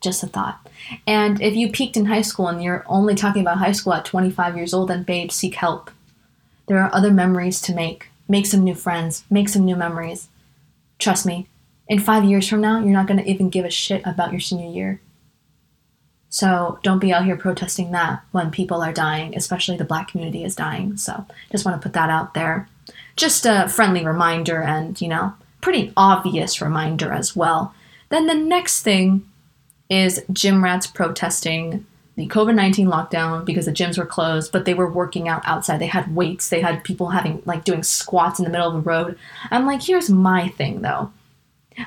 [0.00, 0.66] Just a thought.
[1.06, 4.04] And if you peaked in high school and you're only talking about high school at
[4.04, 5.90] 25 years old, then babe, seek help.
[6.66, 8.08] There are other memories to make.
[8.28, 10.28] Make some new friends, make some new memories.
[10.98, 11.48] Trust me,
[11.88, 14.40] in five years from now, you're not going to even give a shit about your
[14.40, 15.00] senior year.
[16.30, 20.44] So don't be out here protesting that when people are dying, especially the black community
[20.44, 20.96] is dying.
[20.98, 22.68] So just want to put that out there.
[23.16, 27.74] Just a friendly reminder and, you know, pretty obvious reminder as well.
[28.10, 29.27] Then the next thing
[29.88, 34.74] is gym rats protesting the COVID 19 lockdown because the gyms were closed, but they
[34.74, 35.78] were working out outside.
[35.78, 38.80] They had weights, they had people having like doing squats in the middle of the
[38.80, 39.16] road.
[39.50, 41.12] I'm like, here's my thing though.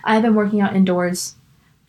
[0.05, 1.35] I've been working out indoors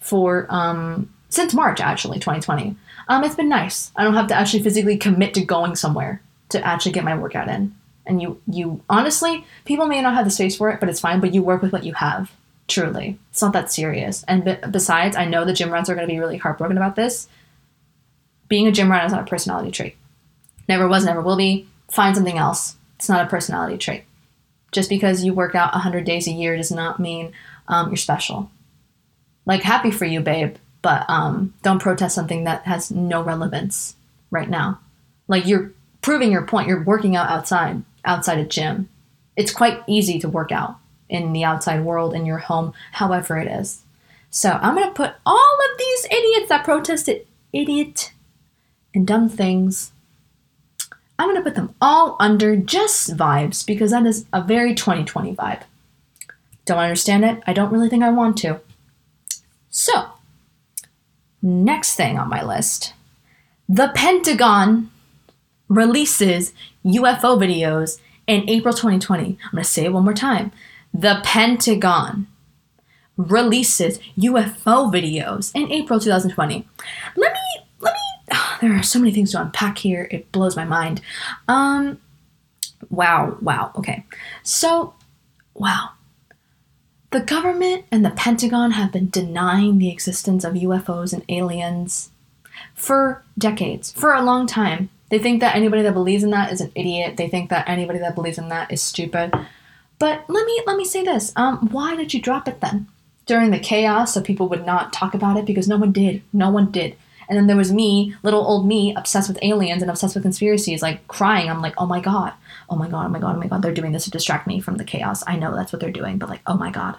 [0.00, 2.76] for um, since March actually, 2020.
[3.08, 3.92] Um, it's been nice.
[3.96, 7.48] I don't have to actually physically commit to going somewhere to actually get my workout
[7.48, 7.74] in.
[8.06, 11.20] And you, you honestly, people may not have the space for it, but it's fine.
[11.20, 12.32] But you work with what you have.
[12.72, 14.24] Truly, it's not that serious.
[14.26, 16.96] And be- besides, I know the gym rats are going to be really heartbroken about
[16.96, 17.28] this
[18.52, 19.96] being a gym rat is not a personality trait.
[20.68, 21.66] Never was, never will be.
[21.90, 22.76] Find something else.
[22.96, 24.04] It's not a personality trait.
[24.72, 27.32] Just because you work out 100 days a year does not mean
[27.68, 28.50] um, you're special.
[29.46, 33.96] Like, happy for you, babe, but um, don't protest something that has no relevance
[34.30, 34.80] right now.
[35.28, 36.68] Like, you're proving your point.
[36.68, 38.90] You're working out outside, outside a gym.
[39.34, 40.76] It's quite easy to work out
[41.12, 43.82] in the outside world, in your home, however it is.
[44.30, 48.12] So, I'm going to put all of these idiots that protested idiot
[48.94, 49.92] and dumb things.
[51.18, 55.36] I'm going to put them all under just vibes because that is a very 2020
[55.36, 55.62] vibe.
[56.64, 57.42] Don't understand it?
[57.46, 58.60] I don't really think I want to.
[59.68, 60.06] So,
[61.42, 62.94] next thing on my list
[63.68, 64.90] the Pentagon
[65.68, 66.52] releases
[66.84, 69.24] UFO videos in April 2020.
[69.24, 70.52] I'm going to say it one more time.
[70.94, 72.26] The Pentagon
[73.16, 76.66] releases UFO videos in April 2020.
[77.16, 77.38] Let me
[77.80, 80.08] let me there are so many things to unpack here.
[80.10, 81.00] It blows my mind.
[81.48, 82.00] Um,
[82.90, 83.72] wow, wow.
[83.76, 84.04] Okay.
[84.42, 84.94] So,
[85.54, 85.90] wow.
[87.10, 92.10] The government and the Pentagon have been denying the existence of UFOs and aliens
[92.74, 94.88] for decades, for a long time.
[95.10, 97.18] They think that anybody that believes in that is an idiot.
[97.18, 99.34] They think that anybody that believes in that is stupid.
[100.02, 101.32] But let me let me say this.
[101.36, 102.88] Um, why did you drop it then?
[103.26, 106.24] During the chaos, so people would not talk about it because no one did.
[106.32, 106.96] No one did.
[107.28, 110.82] And then there was me, little old me, obsessed with aliens and obsessed with conspiracies,
[110.82, 111.48] like crying.
[111.48, 112.32] I'm like, oh my God,
[112.68, 113.62] oh my God, oh my God, oh my God.
[113.62, 115.22] They're doing this to distract me from the chaos.
[115.24, 116.96] I know that's what they're doing, but like, oh my God,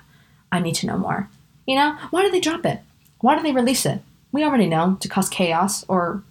[0.49, 1.27] I need to know more.
[1.67, 2.79] You know, why did they drop it?
[3.19, 3.99] Why did they release it?
[4.31, 6.23] We already know to cause chaos or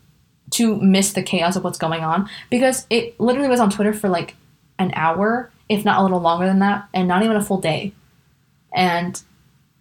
[0.53, 4.09] to miss the chaos of what's going on because it literally was on Twitter for
[4.09, 4.37] like
[4.79, 7.93] an hour, if not a little longer than that, and not even a full day.
[8.75, 9.21] And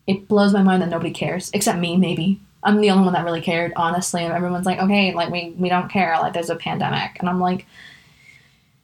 [0.08, 2.40] it blows my mind that nobody cares, except me, maybe.
[2.64, 4.24] I'm the only one that really cared, honestly.
[4.24, 6.18] And everyone's like, okay, like we we don't care.
[6.20, 7.66] Like there's a pandemic, and I'm like,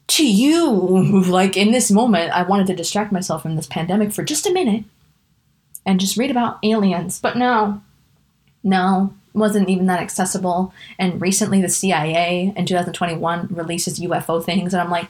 [0.07, 4.23] to you, like in this moment, I wanted to distract myself from this pandemic for
[4.23, 4.85] just a minute,
[5.85, 7.19] and just read about aliens.
[7.19, 7.81] But no,
[8.63, 10.73] no, wasn't even that accessible.
[10.97, 15.09] And recently, the CIA in 2021 releases UFO things, and I'm like,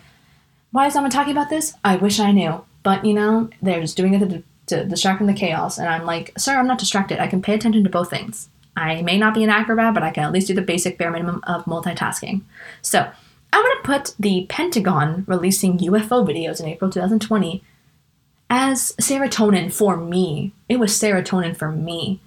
[0.72, 1.74] why is someone talking about this?
[1.84, 5.28] I wish I knew, but you know, they're just doing it to, to distract from
[5.28, 5.78] the chaos.
[5.78, 7.20] And I'm like, sir, I'm not distracted.
[7.20, 8.50] I can pay attention to both things.
[8.76, 11.10] I may not be an acrobat, but I can at least do the basic bare
[11.10, 12.42] minimum of multitasking.
[12.82, 13.10] So
[13.52, 17.64] I'm going to put the Pentagon releasing UFO videos in April 2020
[18.50, 20.54] as serotonin for me.
[20.70, 22.22] It was serotonin for me.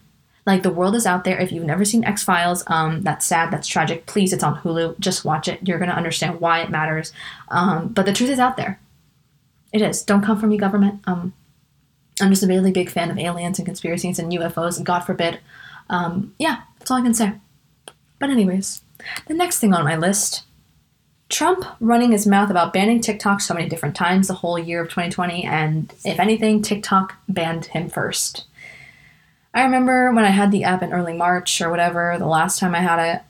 [0.50, 1.38] Like the world is out there.
[1.38, 4.06] If you've never seen X Files, um, that's sad, that's tragic.
[4.06, 4.98] Please, it's on Hulu.
[4.98, 5.60] Just watch it.
[5.66, 7.12] You're gonna understand why it matters.
[7.48, 8.80] Um, but the truth is out there.
[9.72, 10.02] It is.
[10.02, 11.02] Don't come for me, government.
[11.04, 11.34] Um,
[12.20, 15.38] I'm just a really big fan of aliens and conspiracies and UFOs, and God forbid
[15.90, 17.32] um, yeah, that's all I can say.
[18.18, 18.82] But, anyways,
[19.26, 20.44] the next thing on my list
[21.28, 24.88] Trump running his mouth about banning TikTok so many different times the whole year of
[24.88, 28.46] 2020, and if anything, TikTok banned him first.
[29.52, 32.74] I remember when I had the app in early March or whatever, the last time
[32.74, 33.22] I had it,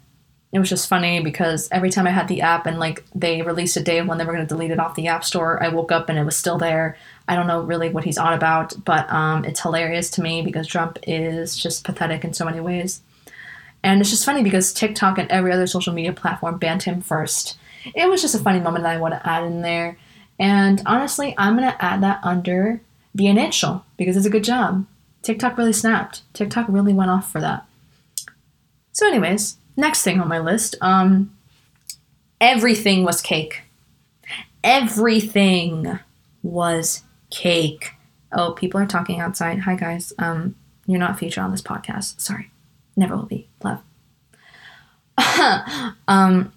[0.52, 3.76] it was just funny because every time I had the app and like they released
[3.76, 5.92] a day when they were going to delete it off the app store, I woke
[5.92, 6.96] up and it was still there.
[7.28, 10.66] I don't know really what he's on about, but um, it's hilarious to me because
[10.66, 13.00] Trump is just pathetic in so many ways.
[13.82, 17.56] And it's just funny because TikTok and every other social media platform banned him first.
[17.94, 19.96] It was just a funny moment that I want to add in there.
[20.38, 22.80] And honestly, I'm gonna add that under
[23.14, 24.84] bien hecho because it's a good job.
[25.22, 26.22] TikTok really snapped.
[26.32, 27.66] TikTok really went off for that.
[28.92, 31.36] So, anyways, next thing on my list, um,
[32.40, 33.62] everything was cake.
[34.64, 35.98] Everything
[36.42, 37.92] was cake.
[38.32, 39.60] Oh, people are talking outside.
[39.60, 40.12] Hi guys.
[40.18, 40.54] Um,
[40.86, 42.20] you're not featured on this podcast.
[42.20, 42.50] Sorry.
[42.96, 43.48] Never will be.
[43.62, 43.80] Love.
[46.08, 46.52] um,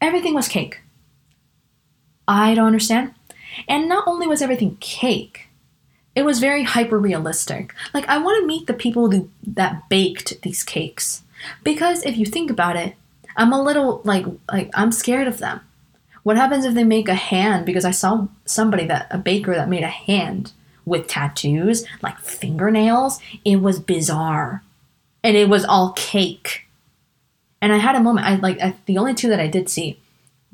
[0.00, 0.80] everything was cake.
[2.28, 3.14] I don't understand.
[3.68, 5.45] And not only was everything cake,
[6.16, 7.74] it was very hyper realistic.
[7.94, 11.22] Like I want to meet the people who, that baked these cakes
[11.62, 12.96] because if you think about it,
[13.36, 15.60] I'm a little like like I'm scared of them.
[16.22, 17.66] What happens if they make a hand?
[17.66, 20.52] Because I saw somebody that a baker that made a hand
[20.86, 23.20] with tattoos, like fingernails.
[23.44, 24.62] It was bizarre,
[25.22, 26.66] and it was all cake.
[27.60, 28.26] And I had a moment.
[28.26, 30.00] I like I, the only two that I did see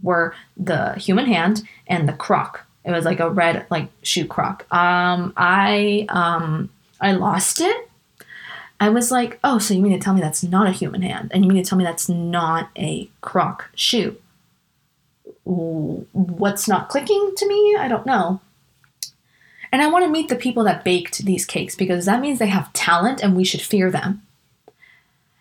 [0.03, 2.67] were the human hand and the croc.
[2.85, 4.67] It was like a red like shoe croc.
[4.73, 7.89] Um, I um I lost it.
[8.81, 11.31] I was like, oh, so you mean to tell me that's not a human hand,
[11.33, 14.17] and you mean to tell me that's not a croc shoe?
[15.45, 17.77] What's not clicking to me?
[17.79, 18.41] I don't know.
[19.73, 22.47] And I want to meet the people that baked these cakes because that means they
[22.49, 24.23] have talent and we should fear them.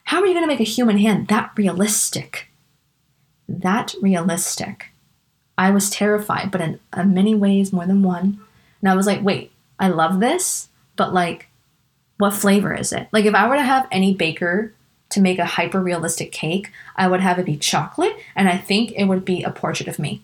[0.06, 2.48] How are you going to make a human hand that realistic?
[3.50, 4.91] That realistic.
[5.62, 8.40] I was terrified, but in, in many ways, more than one.
[8.82, 11.50] And I was like, wait, I love this, but like,
[12.18, 13.08] what flavor is it?
[13.12, 14.74] Like, if I were to have any baker
[15.10, 18.94] to make a hyper realistic cake, I would have it be chocolate, and I think
[18.94, 20.24] it would be a portrait of me.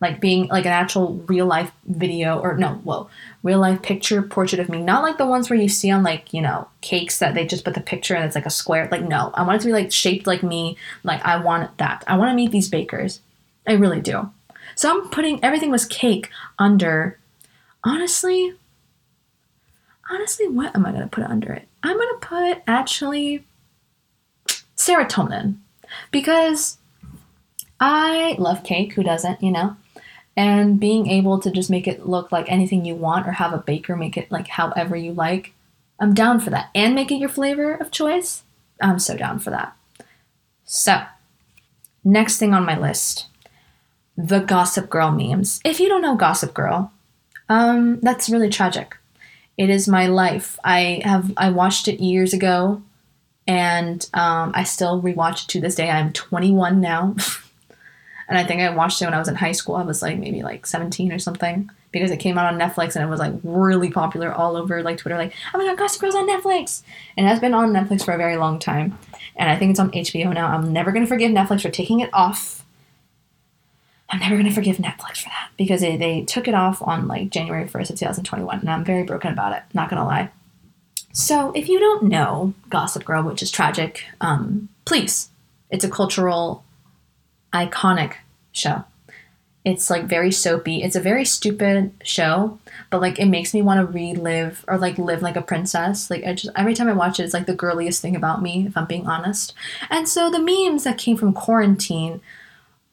[0.00, 3.10] Like being like an actual real life video, or no, whoa,
[3.42, 4.80] real life picture portrait of me.
[4.80, 7.64] Not like the ones where you see on like, you know, cakes that they just
[7.64, 8.88] put the picture and it's like a square.
[8.90, 10.78] Like, no, I want it to be like shaped like me.
[11.02, 12.04] Like, I want that.
[12.06, 13.20] I want to meet these bakers.
[13.66, 14.30] I really do.
[14.78, 17.18] So I'm putting everything was cake under,
[17.82, 18.54] honestly,
[20.08, 21.66] honestly, what am I going to put under it?
[21.82, 23.44] I'm going to put actually
[24.76, 25.56] serotonin
[26.12, 26.78] because
[27.80, 28.92] I love cake.
[28.92, 29.76] Who doesn't, you know?
[30.36, 33.58] And being able to just make it look like anything you want or have a
[33.58, 35.54] baker make it like however you like,
[35.98, 36.70] I'm down for that.
[36.72, 38.44] And make it your flavor of choice,
[38.80, 39.76] I'm so down for that.
[40.64, 41.02] So,
[42.04, 43.26] next thing on my list
[44.18, 45.60] the Gossip Girl memes.
[45.64, 46.92] If you don't know Gossip Girl,
[47.48, 48.98] um, that's really tragic.
[49.56, 50.58] It is my life.
[50.64, 52.82] I have I watched it years ago,
[53.46, 55.88] and um, I still rewatch it to this day.
[55.88, 57.14] I'm 21 now,
[58.28, 59.76] and I think I watched it when I was in high school.
[59.76, 63.04] I was like maybe like 17 or something because it came out on Netflix and
[63.04, 65.16] it was like really popular all over like Twitter.
[65.16, 66.82] Like, oh my god, Gossip Girl's on Netflix,
[67.16, 68.98] and it has been on Netflix for a very long time.
[69.36, 70.48] And I think it's on HBO now.
[70.48, 72.57] I'm never gonna forgive Netflix for taking it off
[74.10, 77.30] I'm never gonna forgive Netflix for that because they, they took it off on like
[77.30, 79.62] January 1st of 2021, and I'm very broken about it.
[79.74, 80.30] Not gonna lie.
[81.12, 85.30] So if you don't know Gossip Girl, which is tragic, um, please,
[85.70, 86.64] it's a cultural,
[87.52, 88.14] iconic
[88.52, 88.84] show.
[89.64, 90.82] It's like very soapy.
[90.82, 94.96] It's a very stupid show, but like it makes me want to relive or like
[94.96, 96.08] live like a princess.
[96.08, 98.66] Like I just every time I watch it, it's like the girliest thing about me,
[98.66, 99.52] if I'm being honest.
[99.90, 102.22] And so the memes that came from quarantine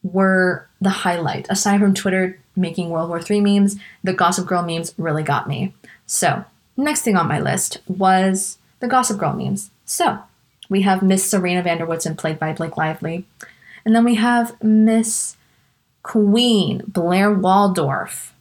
[0.02, 1.46] were the highlight.
[1.48, 5.74] Aside from Twitter making World War III memes, the Gossip Girl memes really got me.
[6.06, 6.44] So,
[6.76, 9.70] next thing on my list was the Gossip Girl memes.
[9.84, 10.18] So,
[10.68, 13.24] we have Miss Serena van der Woodsen, played by Blake Lively.
[13.84, 15.36] And then we have Miss
[16.02, 18.34] Queen Blair Waldorf,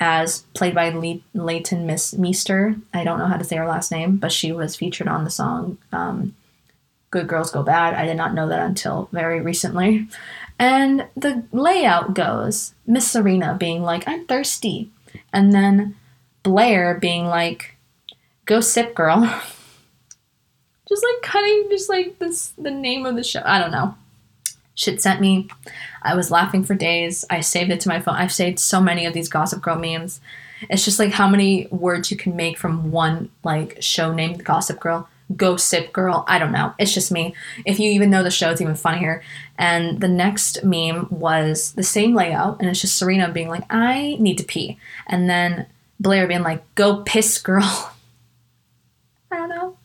[0.00, 2.76] as played by Le- Leighton Miss Meester.
[2.92, 5.30] I don't know how to say her last name, but she was featured on the
[5.30, 6.34] song um,
[7.10, 7.94] Good Girls Go Bad.
[7.94, 10.08] I did not know that until very recently.
[10.60, 14.90] And the layout goes Miss Serena being like, I'm thirsty.
[15.32, 15.96] And then
[16.42, 17.76] Blair being like,
[18.44, 19.22] go sip, girl.
[20.88, 23.40] just like cutting, just like this, the name of the show.
[23.42, 23.94] I don't know.
[24.74, 25.48] Shit sent me.
[26.02, 27.24] I was laughing for days.
[27.30, 28.16] I saved it to my phone.
[28.16, 30.20] I've saved so many of these Gossip Girl memes.
[30.68, 34.78] It's just like how many words you can make from one like show named Gossip
[34.78, 36.24] Girl go sip girl.
[36.26, 36.74] I don't know.
[36.78, 37.34] It's just me.
[37.64, 39.22] If you even know the show, it's even funnier.
[39.58, 44.16] And the next meme was the same layout, and it's just Serena being like, I
[44.18, 44.78] need to pee.
[45.06, 45.66] And then
[45.98, 47.62] Blair being like, go piss girl.
[49.30, 49.76] I don't know.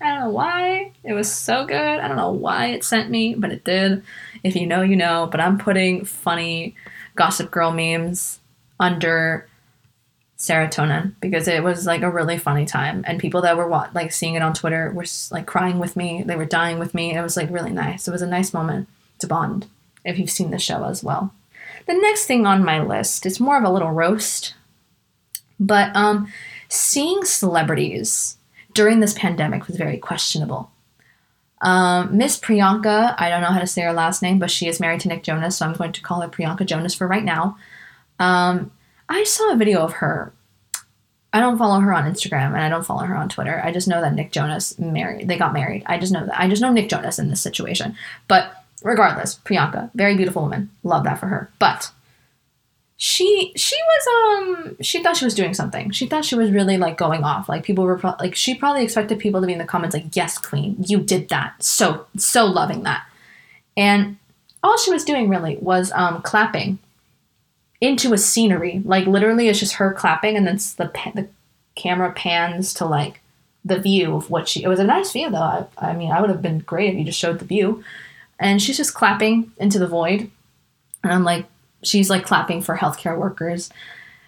[0.00, 0.92] I don't know why.
[1.04, 1.76] It was so good.
[1.76, 4.02] I don't know why it sent me, but it did.
[4.44, 5.28] If you know, you know.
[5.30, 6.76] But I'm putting funny
[7.16, 8.38] Gossip Girl memes
[8.78, 9.48] under
[10.38, 13.04] serotonin because it was like a really funny time.
[13.06, 16.22] And people that were like seeing it on twitter were like crying with me.
[16.24, 17.14] They were dying with me.
[17.14, 18.06] It was like really nice.
[18.06, 19.66] It was a nice moment to bond
[20.04, 21.32] if you've seen the show as well.
[21.86, 24.54] The next thing on my list is more of a little roast,
[25.58, 26.30] but um,
[26.68, 28.36] seeing celebrities
[28.74, 30.70] during this pandemic was very questionable.
[31.62, 34.78] Um, Miss Priyanka, I don't know how to say her last name, but she is
[34.78, 37.56] married to Nick Jonas, so I'm going to call her Priyanka Jonas for right now.
[38.20, 38.70] Um,
[39.08, 40.32] I saw a video of her.
[41.32, 43.60] I don't follow her on Instagram and I don't follow her on Twitter.
[43.62, 45.28] I just know that Nick Jonas married.
[45.28, 45.82] They got married.
[45.86, 46.40] I just know that.
[46.40, 47.94] I just know Nick Jonas in this situation.
[48.28, 50.70] But regardless, Priyanka, very beautiful woman.
[50.84, 51.50] Love that for her.
[51.58, 51.90] But
[53.00, 55.92] she she was um she thought she was doing something.
[55.92, 57.48] She thought she was really like going off.
[57.48, 60.16] Like people were pro- like she probably expected people to be in the comments like,
[60.16, 63.06] "Yes, queen, you did that." So so loving that.
[63.76, 64.16] And
[64.64, 66.80] all she was doing really was um clapping
[67.80, 68.82] into a scenery.
[68.84, 71.28] Like literally it's just her clapping and then the the
[71.74, 73.20] camera pans to like
[73.64, 75.36] the view of what she it was a nice view though.
[75.36, 77.82] I, I mean, I would have been great if you just showed the view.
[78.40, 80.30] And she's just clapping into the void.
[81.02, 81.46] And I'm like,
[81.82, 83.70] she's like clapping for healthcare workers.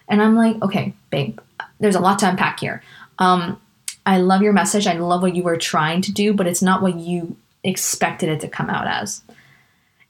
[0.07, 1.39] And I'm like, okay, babe,
[1.79, 2.83] there's a lot to unpack here.
[3.19, 3.59] Um,
[4.05, 4.87] I love your message.
[4.87, 8.39] I love what you were trying to do, but it's not what you expected it
[8.41, 9.21] to come out as.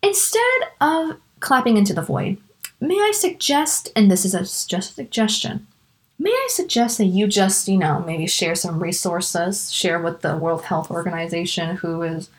[0.02, 2.38] Instead of clapping into the void,
[2.82, 5.68] may I suggest, and this is a, just a suggestion,
[6.20, 10.36] may I suggest that you just, you know, maybe share some resources, share with the
[10.36, 12.30] World Health Organization who is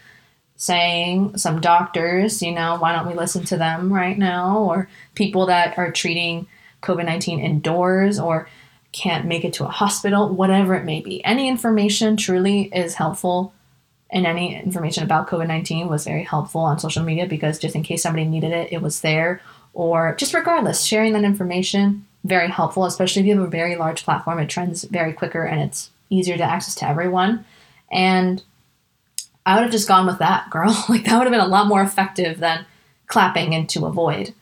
[0.56, 4.58] saying some doctors, you know, why don't we listen to them right now?
[4.58, 6.46] Or people that are treating
[6.82, 8.48] COVID 19 indoors or
[8.92, 11.24] can't make it to a hospital, whatever it may be.
[11.24, 13.52] Any information truly is helpful,
[14.10, 17.82] and any information about COVID 19 was very helpful on social media because just in
[17.82, 19.40] case somebody needed it, it was there.
[19.74, 24.04] Or just regardless, sharing that information, very helpful, especially if you have a very large
[24.04, 24.38] platform.
[24.38, 27.44] It trends very quicker and it's easier to access to everyone.
[27.90, 28.42] And
[29.44, 30.70] I would have just gone with that, girl.
[30.88, 32.64] like that would have been a lot more effective than
[33.06, 34.34] clapping into a void.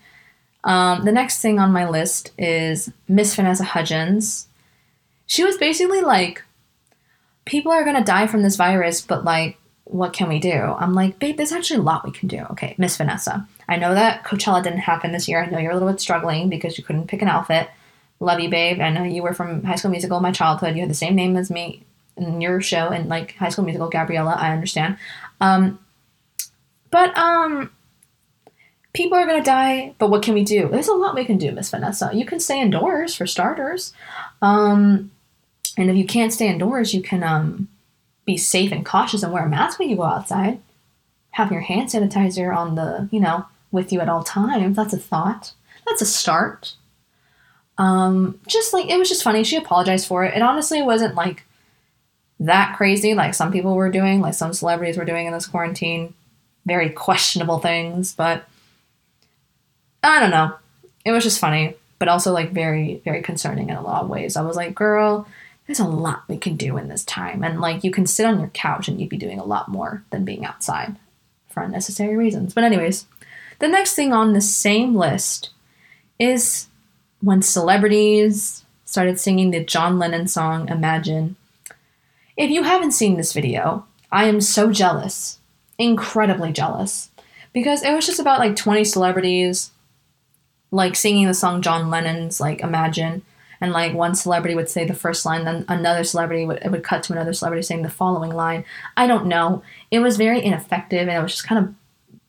[0.65, 4.47] Um, the next thing on my list is Miss Vanessa Hudgens.
[5.27, 6.43] She was basically like,
[7.47, 10.53] people are gonna die from this virus, but like, what can we do?
[10.53, 12.45] I'm like, babe, there's actually a lot we can do.
[12.51, 13.49] Okay, Miss Vanessa.
[13.71, 15.43] I know that Coachella didn't happen this year.
[15.43, 17.71] I know you're a little bit struggling because you couldn't pick an outfit.
[18.19, 18.81] Love you, babe.
[18.81, 20.75] I know you were from High School Musical, my childhood.
[20.75, 21.85] You had the same name as me
[22.17, 24.35] in your show and like High School Musical, Gabriella.
[24.37, 24.99] I understand.
[25.41, 25.79] Um,
[26.91, 27.71] but um,
[28.93, 29.95] people are gonna die.
[29.99, 30.69] But what can we do?
[30.69, 32.11] There's a lot we can do, Miss Vanessa.
[32.13, 33.93] You can stay indoors for starters.
[34.43, 35.13] Um,
[35.79, 37.69] and if you can't stay indoors, you can um,
[38.27, 40.61] be safe and cautious and wear a mask when you go outside.
[41.31, 44.77] Have your hand sanitizer on the, you know, with you at all times.
[44.77, 45.53] That's a thought.
[45.87, 46.75] That's a start.
[47.79, 49.45] Um, just like it was just funny.
[49.45, 50.35] She apologized for it.
[50.35, 51.45] It honestly wasn't like
[52.41, 56.15] that crazy like some people were doing, like some celebrities were doing in this quarantine.
[56.67, 58.47] Very questionable things, but
[60.03, 60.55] I don't know.
[61.05, 64.37] It was just funny, but also like very, very concerning in a lot of ways.
[64.37, 65.27] I was like, girl,
[65.67, 67.43] there's a lot we can do in this time.
[67.43, 70.05] And like you can sit on your couch and you'd be doing a lot more
[70.11, 70.97] than being outside
[71.49, 72.55] for unnecessary reasons.
[72.55, 73.07] But, anyways,
[73.61, 75.51] the next thing on the same list
[76.19, 76.67] is
[77.21, 81.37] when celebrities started singing the John Lennon song Imagine.
[82.37, 85.39] If you haven't seen this video, I am so jealous,
[85.79, 87.11] incredibly jealous,
[87.53, 89.71] because it was just about like 20 celebrities
[90.73, 93.23] like singing the song John Lennon's like Imagine
[93.61, 96.83] and like one celebrity would say the first line then another celebrity would it would
[96.83, 98.65] cut to another celebrity saying the following line
[98.97, 101.75] i don't know it was very ineffective and it was just kind of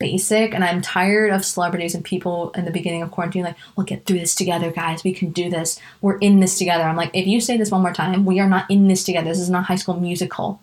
[0.02, 3.86] basic and i'm tired of celebrities and people in the beginning of quarantine like we'll
[3.86, 5.04] get through this together guys.
[5.04, 5.80] We can do this.
[6.02, 6.84] We're in this together.
[6.84, 9.30] I'm like if you say this one more time we are not in this together.
[9.30, 10.60] This is not high school musical.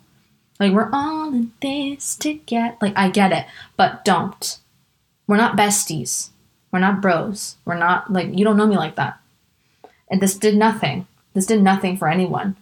[0.58, 2.76] Like we're all in this together.
[2.80, 4.58] Like i get it but don't.
[5.26, 6.30] We're not besties.
[6.72, 7.56] We're not bros.
[7.64, 9.20] We're not like you don't know me like that.
[10.10, 11.06] And this did nothing.
[11.34, 12.56] This did nothing for anyone.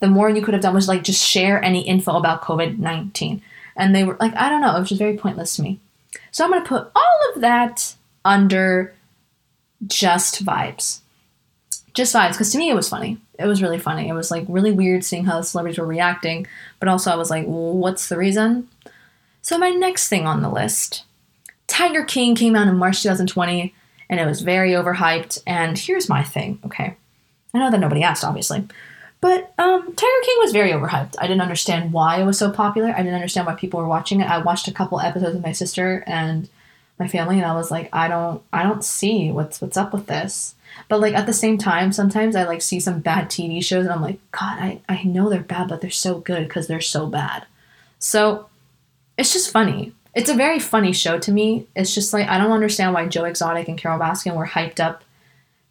[0.00, 3.42] The more you could have done was like just share any info about COVID 19.
[3.76, 5.80] And they were like, I don't know, it was just very pointless to me.
[6.34, 8.92] So I'm going to put all of that under
[9.86, 10.98] just vibes.
[11.92, 13.18] Just vibes, because to me it was funny.
[13.38, 14.08] It was really funny.
[14.08, 16.48] It was like really weird seeing how the celebrities were reacting,
[16.80, 18.68] but also I was like, what's the reason?
[19.42, 21.04] So my next thing on the list
[21.68, 23.72] Tiger King came out in March 2020
[24.10, 25.40] and it was very overhyped.
[25.46, 26.96] And here's my thing, okay?
[27.54, 28.66] I know that nobody asked, obviously.
[29.24, 31.14] But um, Tiger King was very overhyped.
[31.18, 32.90] I didn't understand why it was so popular.
[32.90, 34.28] I didn't understand why people were watching it.
[34.28, 36.46] I watched a couple episodes with my sister and
[36.98, 40.08] my family, and I was like, I don't, I don't see what's what's up with
[40.08, 40.56] this.
[40.90, 43.94] But like at the same time, sometimes I like see some bad TV shows, and
[43.94, 47.06] I'm like, God, I, I know they're bad, but they're so good because they're so
[47.06, 47.46] bad.
[47.98, 48.50] So
[49.16, 49.94] it's just funny.
[50.14, 51.66] it's a very funny show to me.
[51.74, 55.02] It's just like I don't understand why Joe Exotic and Carole Baskin were hyped up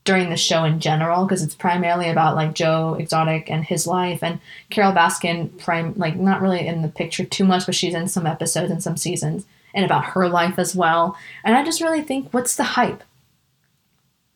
[0.06, 4.22] during the show in general because it's primarily about like Joe Exotic and his life
[4.22, 4.40] and
[4.70, 8.26] Carole Baskin prime like not really in the picture too much but she's in some
[8.26, 11.18] episodes and some seasons and about her life as well.
[11.44, 13.04] And I just really think what's the hype?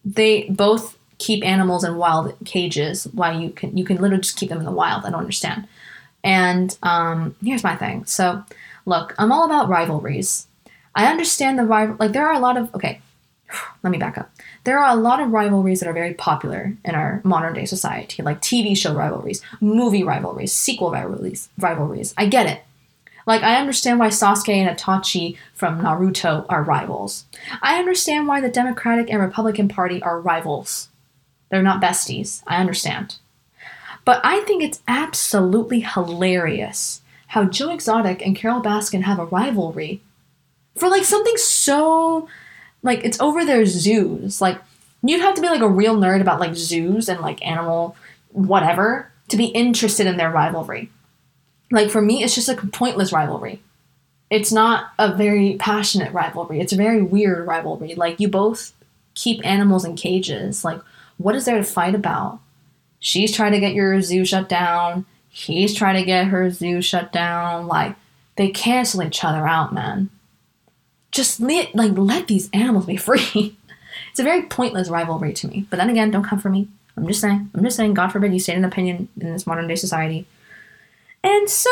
[0.05, 4.49] They both keep animals in wild cages why you can you can literally just keep
[4.49, 5.03] them in the wild.
[5.03, 5.67] I don't understand.
[6.23, 8.05] And um, here's my thing.
[8.05, 8.43] So
[8.85, 10.47] look, I'm all about rivalries.
[10.95, 13.01] I understand the rival like there are a lot of okay,
[13.83, 14.31] let me back up
[14.67, 18.21] there are a lot of rivalries that are very popular in our modern day society,
[18.21, 21.47] like TV show rivalries, movie rivalries, sequel rivalries.
[21.57, 22.13] Rivalries.
[22.17, 22.65] I get it.
[23.25, 27.23] Like I understand why Sasuke and Itachi from Naruto are rivals.
[27.61, 30.89] I understand why the Democratic and Republican Party are rivals.
[31.47, 32.43] They're not besties.
[32.45, 33.15] I understand.
[34.03, 40.01] But I think it's absolutely hilarious how Joe Exotic and Carole Baskin have a rivalry
[40.75, 42.27] for like something so
[42.83, 44.41] like it's over their zoos.
[44.41, 44.59] Like
[45.03, 47.95] you'd have to be like a real nerd about like zoos and like animal
[48.31, 50.89] whatever to be interested in their rivalry.
[51.71, 53.61] Like for me, it's just a pointless rivalry.
[54.29, 56.59] It's not a very passionate rivalry.
[56.59, 57.95] It's a very weird rivalry.
[57.95, 58.73] Like you both
[59.15, 60.63] keep animals in cages.
[60.63, 60.81] Like
[61.17, 62.39] what is there to fight about?
[62.99, 65.05] She's trying to get your zoo shut down.
[65.29, 67.67] He's trying to get her zoo shut down.
[67.67, 67.95] Like
[68.37, 70.09] they cancel each other out, man
[71.11, 73.57] just let like let these animals be free.
[74.11, 75.65] it's a very pointless rivalry to me.
[75.69, 76.67] But then again, don't come for me.
[76.95, 77.49] I'm just saying.
[77.53, 77.93] I'm just saying.
[77.93, 80.25] God forbid you state an opinion in this modern day society.
[81.23, 81.69] And so,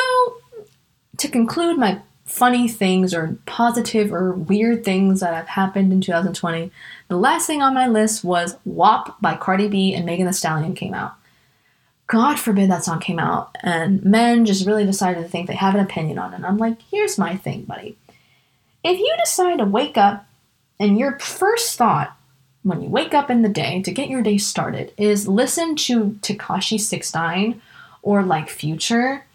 [1.17, 6.71] to conclude my funny things or positive or weird things that have happened in 2020,
[7.07, 10.73] the last thing on my list was WAP by Cardi B and Megan Thee Stallion
[10.73, 11.13] came out.
[12.07, 15.73] God forbid that song came out and men just really decided to think they have
[15.73, 16.37] an opinion on it.
[16.37, 17.97] And I'm like, here's my thing, buddy.
[18.85, 20.27] If you decide to wake up
[20.79, 22.15] and your first thought
[22.61, 26.11] when you wake up in the day to get your day started is listen to
[26.21, 27.59] Tekashi 69
[28.03, 29.25] or like Future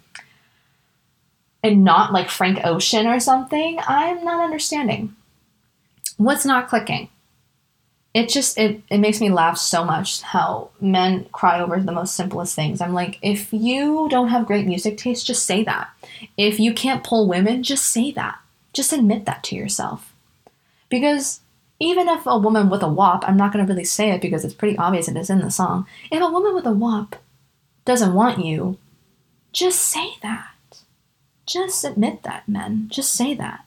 [1.65, 5.17] and not like Frank Ocean or something, I'm not understanding.
[6.17, 7.09] What's not clicking?
[8.15, 12.15] It just it, it makes me laugh so much how men cry over the most
[12.15, 12.81] simplest things.
[12.81, 15.89] I'm like, if you don't have great music taste, just say that.
[16.37, 18.39] If you can't pull women, just say that.
[18.73, 20.15] Just admit that to yourself.
[20.89, 21.41] Because
[21.79, 24.45] even if a woman with a WAP, I'm not going to really say it because
[24.45, 25.87] it's pretty obvious it is in the song.
[26.11, 27.17] If a woman with a WAP
[27.85, 28.77] doesn't want you,
[29.53, 30.51] just say that.
[31.47, 32.89] Just admit that, men.
[32.91, 33.65] Just say that.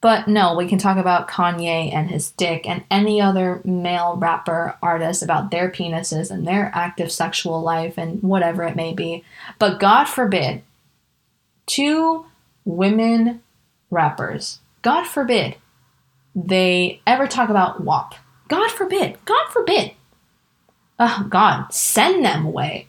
[0.00, 4.76] But no, we can talk about Kanye and his dick and any other male rapper
[4.82, 9.24] artist about their penises and their active sexual life and whatever it may be.
[9.58, 10.62] But God forbid,
[11.66, 12.26] two
[12.64, 13.42] women
[13.90, 14.60] rappers.
[14.82, 15.56] God forbid
[16.34, 18.14] they ever talk about WAP.
[18.48, 19.18] God forbid.
[19.24, 19.92] God forbid.
[20.98, 22.88] Oh, God, send them away.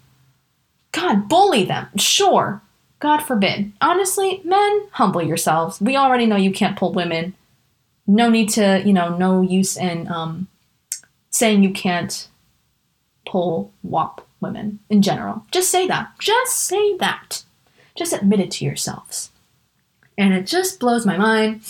[0.91, 1.87] God, bully them.
[1.97, 2.61] Sure.
[2.99, 3.71] God forbid.
[3.79, 5.79] Honestly, men, humble yourselves.
[5.79, 7.35] We already know you can't pull women.
[8.05, 10.47] No need to, you know, no use in um,
[11.29, 12.27] saying you can't
[13.25, 15.45] pull WAP women in general.
[15.51, 16.11] Just say that.
[16.19, 17.43] Just say that.
[17.95, 19.31] Just admit it to yourselves.
[20.17, 21.61] And it just blows my mind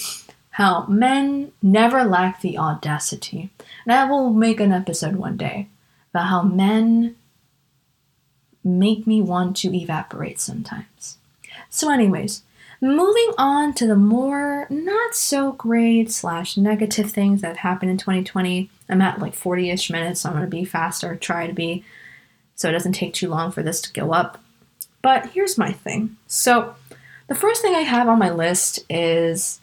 [0.52, 3.52] how men never lack the audacity.
[3.86, 5.68] And I will make an episode one day
[6.12, 7.16] about how men
[8.64, 11.18] make me want to evaporate sometimes.
[11.70, 12.44] So, anyways,
[12.82, 18.70] moving on to the more not so great slash negative things that happened in 2020.
[18.90, 21.84] I'm at like 40 ish minutes, so I'm going to be faster, try to be,
[22.56, 24.42] so it doesn't take too long for this to go up.
[25.02, 26.18] But here's my thing.
[26.28, 26.76] So,
[27.28, 29.60] the first thing I have on my list is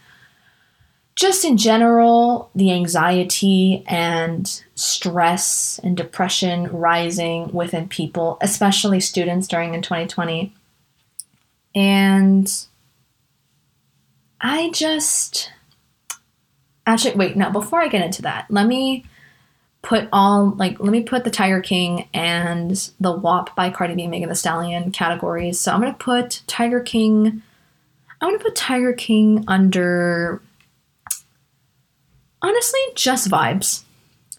[1.16, 9.74] just in general, the anxiety and stress and depression rising within people, especially students during
[9.74, 10.52] in 2020.
[11.74, 12.66] And
[14.40, 15.52] I just
[16.86, 19.04] actually wait, no, before I get into that, let me
[19.82, 24.06] put all like let me put the Tiger King and the WAP by Cardi B
[24.06, 25.60] Megan Thee Stallion categories.
[25.60, 27.42] So I'm gonna put Tiger King
[28.25, 30.41] I'm gonna put Tiger King under
[32.41, 33.83] honestly just vibes,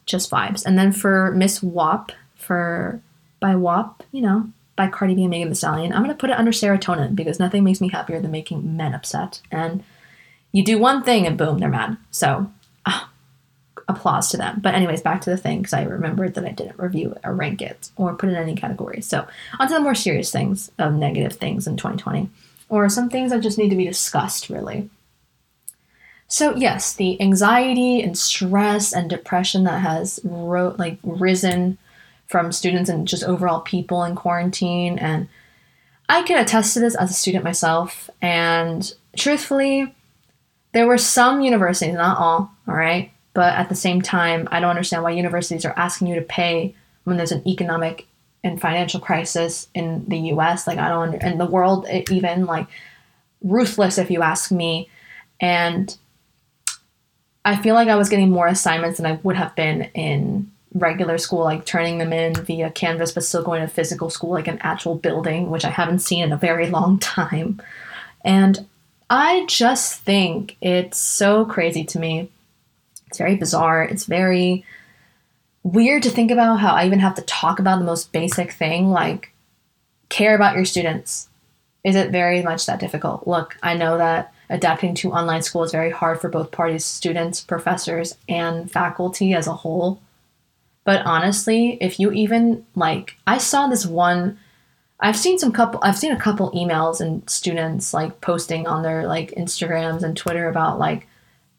[0.08, 0.66] just vibes.
[0.66, 3.00] And then for Miss WAP for
[3.40, 6.40] by WAP, you know, by Cardi B and Megan Thee Stallion, I'm gonna put it
[6.40, 9.40] under serotonin because nothing makes me happier than making men upset.
[9.52, 9.84] And
[10.52, 11.96] you do one thing and boom, they're mad.
[12.10, 12.52] So
[12.88, 13.12] ah,
[13.88, 14.62] applause to them.
[14.64, 17.36] But anyways, back to the thing because I remembered that I didn't review it or
[17.36, 19.02] rank it or put it in any category.
[19.02, 19.28] So
[19.60, 22.32] onto the more serious things of negative things in 2020
[22.84, 24.90] or some things that just need to be discussed, really.
[26.28, 31.78] So yes, the anxiety and stress and depression that has like risen
[32.28, 35.28] from students and just overall people in quarantine and
[36.10, 39.94] I can attest to this as a student myself and truthfully
[40.76, 44.72] there were some universities, not all, all right, but at the same time, I don't
[44.72, 48.08] understand why universities are asking you to pay when there's an economic
[48.46, 52.68] and financial crisis in the US, like I don't in the world even like
[53.42, 54.90] ruthless if you ask me
[55.40, 55.96] and
[57.44, 61.18] I feel like I was getting more assignments than I would have been in regular
[61.18, 64.58] school, like turning them in via Canvas, but still going to physical school, like an
[64.62, 67.62] actual building, which I haven't seen in a very long time.
[68.24, 68.66] And
[69.10, 72.32] I just think it's so crazy to me.
[73.08, 73.84] It's very bizarre.
[73.84, 74.66] It's very
[75.66, 78.92] weird to think about how I even have to talk about the most basic thing,
[78.92, 79.34] like
[80.10, 81.28] care about your students.
[81.84, 83.28] Is it very much that difficult?
[83.28, 87.42] Look, I know that adapting to online school is very hard for both parties students,
[87.42, 90.00] professors, and faculty as a whole.
[90.84, 94.40] But honestly, if you even like, I saw this one.
[94.98, 95.82] I've seen some couple.
[95.84, 100.48] I've seen a couple emails and students like posting on their like Instagrams and Twitter
[100.48, 101.08] about like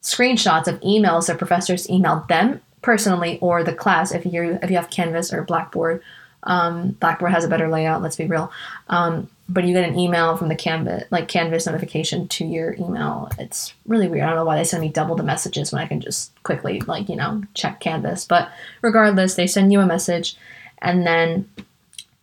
[0.00, 4.76] screenshots of emails their professors emailed them personally or the class if you if you
[4.76, 6.02] have Canvas or Blackboard.
[6.42, 8.02] Um, Blackboard has a better layout.
[8.02, 8.52] Let's be real.
[8.88, 13.30] Um, but you get an email from the Canvas, like Canvas notification to your email.
[13.38, 14.24] It's really weird.
[14.24, 16.80] I don't know why they send me double the messages when I can just quickly,
[16.80, 18.24] like, you know, check Canvas.
[18.24, 18.50] But
[18.82, 20.36] regardless, they send you a message.
[20.78, 21.48] And then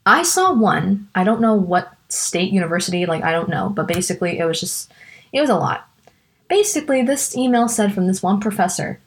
[0.05, 4.39] I saw one, I don't know what state university, like, I don't know, but basically
[4.39, 4.91] it was just,
[5.31, 5.89] it was a lot.
[6.49, 8.99] Basically, this email said from this one professor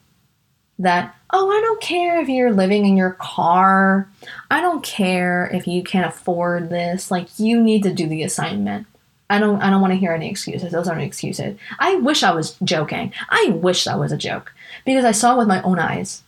[0.79, 4.09] that, oh, I don't care if you're living in your car.
[4.51, 7.11] I don't care if you can't afford this.
[7.11, 8.87] Like you need to do the assignment.
[9.29, 10.73] I don't I don't want to hear any excuses.
[10.73, 11.59] Those aren't excuses.
[11.79, 13.13] I wish I was joking.
[13.29, 14.53] I wish that was a joke.
[14.85, 16.23] Because I saw with my own eyes.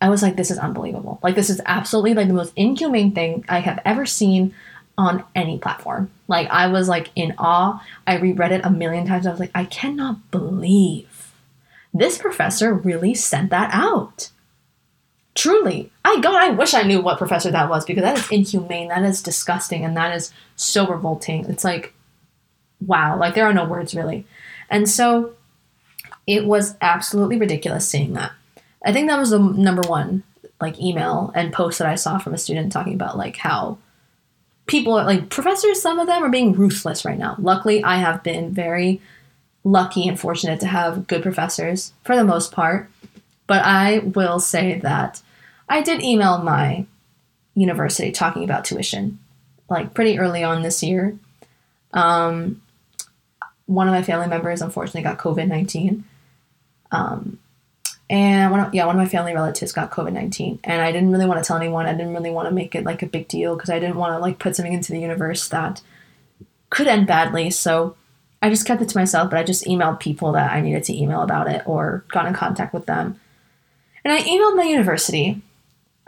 [0.00, 1.20] I was like, this is unbelievable.
[1.22, 4.52] Like this is absolutely like the most inhumane thing I have ever seen
[4.98, 6.10] on any platform.
[6.26, 7.80] Like I was like in awe.
[8.06, 9.26] I reread it a million times.
[9.26, 11.08] I was like, I cannot believe
[11.92, 14.30] this professor really sent that out.
[15.34, 18.88] Truly, I God, I wish I knew what professor that was because that is inhumane,
[18.88, 21.46] that is disgusting, and that is so revolting.
[21.46, 21.94] It's like,
[22.86, 24.26] wow, like there are no words really.
[24.68, 25.34] And so
[26.26, 28.32] it was absolutely ridiculous seeing that.
[28.84, 30.22] I think that was the number one
[30.60, 33.78] like email and post that I saw from a student talking about like how
[34.66, 37.36] people like professors, some of them are being ruthless right now.
[37.38, 39.00] Luckily, I have been very
[39.64, 42.90] lucky and fortunate to have good professors for the most part.
[43.46, 45.22] But I will say that
[45.68, 46.86] I did email my
[47.54, 49.18] university talking about tuition,
[49.68, 51.18] like pretty early on this year.
[51.92, 52.62] Um,
[53.66, 56.04] one of my family members unfortunately got COVID 19.
[56.90, 57.38] Um,
[58.10, 60.60] and one of, yeah, one of my family relatives got COVID 19.
[60.64, 61.86] And I didn't really want to tell anyone.
[61.86, 64.14] I didn't really want to make it like a big deal because I didn't want
[64.14, 65.80] to like put something into the universe that
[66.70, 67.50] could end badly.
[67.50, 67.96] So
[68.42, 71.00] I just kept it to myself, but I just emailed people that I needed to
[71.00, 73.20] email about it or got in contact with them.
[74.04, 75.40] And I emailed my university.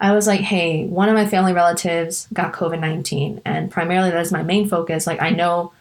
[0.01, 4.21] I was like, hey, one of my family relatives got COVID 19, and primarily that
[4.21, 5.07] is my main focus.
[5.07, 5.73] Like, I know.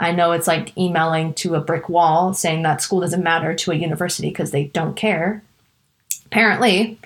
[0.00, 3.72] I know it's like emailing to a brick wall saying that school doesn't matter to
[3.72, 5.42] a university because they don't care,
[6.26, 7.00] apparently.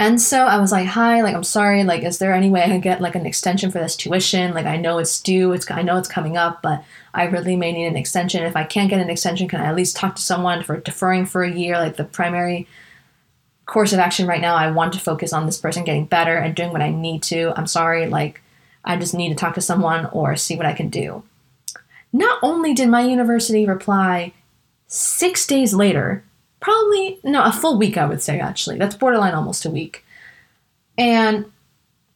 [0.00, 1.84] And so I was like, "Hi, like I'm sorry.
[1.84, 4.54] Like, is there any way I can get like an extension for this tuition?
[4.54, 5.52] Like, I know it's due.
[5.52, 6.82] It's I know it's coming up, but
[7.12, 8.42] I really may need an extension.
[8.42, 11.26] If I can't get an extension, can I at least talk to someone for deferring
[11.26, 11.78] for a year?
[11.78, 12.66] Like the primary
[13.66, 16.54] course of action right now, I want to focus on this person getting better and
[16.54, 17.52] doing what I need to.
[17.54, 18.06] I'm sorry.
[18.06, 18.40] Like,
[18.82, 21.24] I just need to talk to someone or see what I can do."
[22.10, 24.32] Not only did my university reply
[24.88, 26.24] six days later
[26.60, 28.78] probably no a full week i would say actually.
[28.78, 30.04] That's borderline almost a week.
[30.98, 31.46] And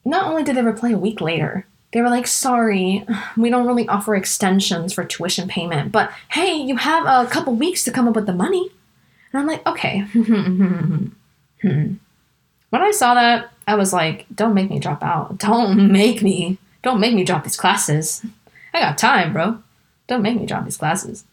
[0.04, 3.88] not only did they reply a week later they were like sorry we don't really
[3.88, 8.14] offer extensions for tuition payment but hey you have a couple weeks to come up
[8.14, 8.68] with the money.
[9.32, 10.00] And i'm like okay.
[11.62, 15.38] When i saw that i was like don't make me drop out.
[15.38, 18.24] Don't make me don't make me drop these classes.
[18.74, 19.62] I got time bro.
[20.06, 21.24] Don't make me drop these classes.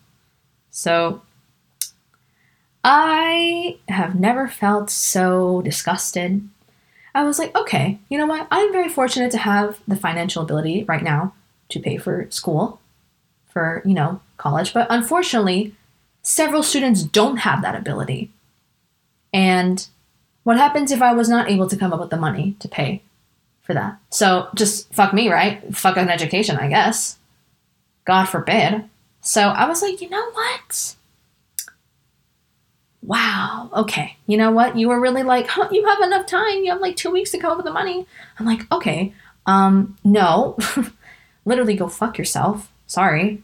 [0.70, 1.22] So
[2.84, 6.48] I have never felt so disgusted.
[7.14, 8.48] I was like, okay, you know what?
[8.50, 11.34] I'm very fortunate to have the financial ability right now
[11.70, 12.80] to pay for school,
[13.50, 14.74] for, you know, college.
[14.74, 15.76] But unfortunately,
[16.24, 18.32] several students don't have that ability.
[19.34, 19.86] And
[20.44, 23.04] what happens if I was not able to come up with the money to pay
[23.62, 24.00] for that?
[24.10, 25.76] So just fuck me, right?
[25.76, 27.18] Fuck an education, I guess.
[28.06, 28.86] God forbid.
[29.22, 30.96] So I was like, you know what?
[33.04, 34.78] Wow, okay, you know what?
[34.78, 36.64] You were really like, huh, you have enough time.
[36.64, 38.06] You have like two weeks to come up with the money.
[38.40, 39.14] I'm like, okay,
[39.46, 40.58] um, no,
[41.46, 42.72] literally go fuck yourself.
[42.88, 43.44] Sorry.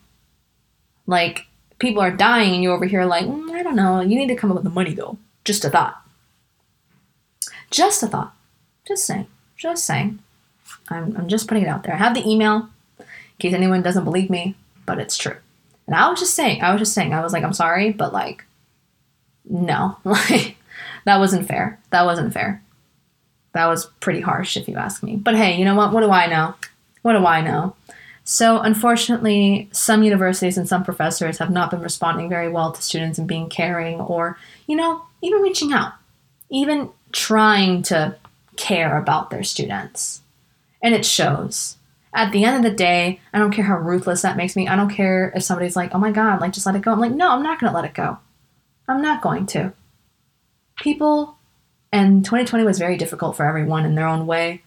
[1.05, 1.47] Like,
[1.79, 4.35] people are dying and you over here like, mm, I don't know, you need to
[4.35, 5.17] come up with the money though.
[5.43, 6.01] Just a thought.
[7.71, 8.35] Just a thought.
[8.87, 9.27] Just saying.
[9.55, 10.19] Just saying.
[10.89, 11.95] I'm, I'm just putting it out there.
[11.95, 13.05] I have the email in
[13.39, 14.55] case anyone doesn't believe me,
[14.85, 15.37] but it's true.
[15.85, 18.13] And I was just saying, I was just saying, I was like, I'm sorry, but
[18.13, 18.43] like,
[19.49, 20.57] no, like,
[21.05, 21.79] that wasn't fair.
[21.91, 22.61] That wasn't fair.
[23.53, 25.15] That was pretty harsh, if you ask me.
[25.15, 25.91] But hey, you know what?
[25.91, 26.55] What do I know?
[27.01, 27.75] What do I know?
[28.23, 33.17] So, unfortunately, some universities and some professors have not been responding very well to students
[33.17, 34.37] and being caring or,
[34.67, 35.93] you know, even reaching out,
[36.49, 38.17] even trying to
[38.57, 40.21] care about their students.
[40.83, 41.77] And it shows.
[42.13, 44.67] At the end of the day, I don't care how ruthless that makes me.
[44.67, 46.91] I don't care if somebody's like, oh my God, like just let it go.
[46.91, 48.17] I'm like, no, I'm not going to let it go.
[48.87, 49.73] I'm not going to.
[50.77, 51.37] People,
[51.91, 54.63] and 2020 was very difficult for everyone in their own way.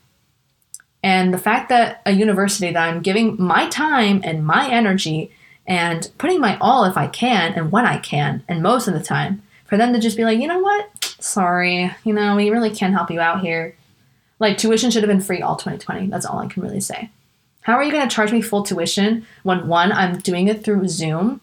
[1.03, 5.33] And the fact that a university that I'm giving my time and my energy
[5.67, 9.01] and putting my all if I can and when I can, and most of the
[9.01, 11.15] time, for them to just be like, you know what?
[11.21, 13.77] Sorry, you know, we really can't help you out here.
[14.41, 16.09] Like, tuition should have been free all 2020.
[16.09, 17.11] That's all I can really say.
[17.63, 20.89] How are you going to charge me full tuition when one, I'm doing it through
[20.89, 21.41] Zoom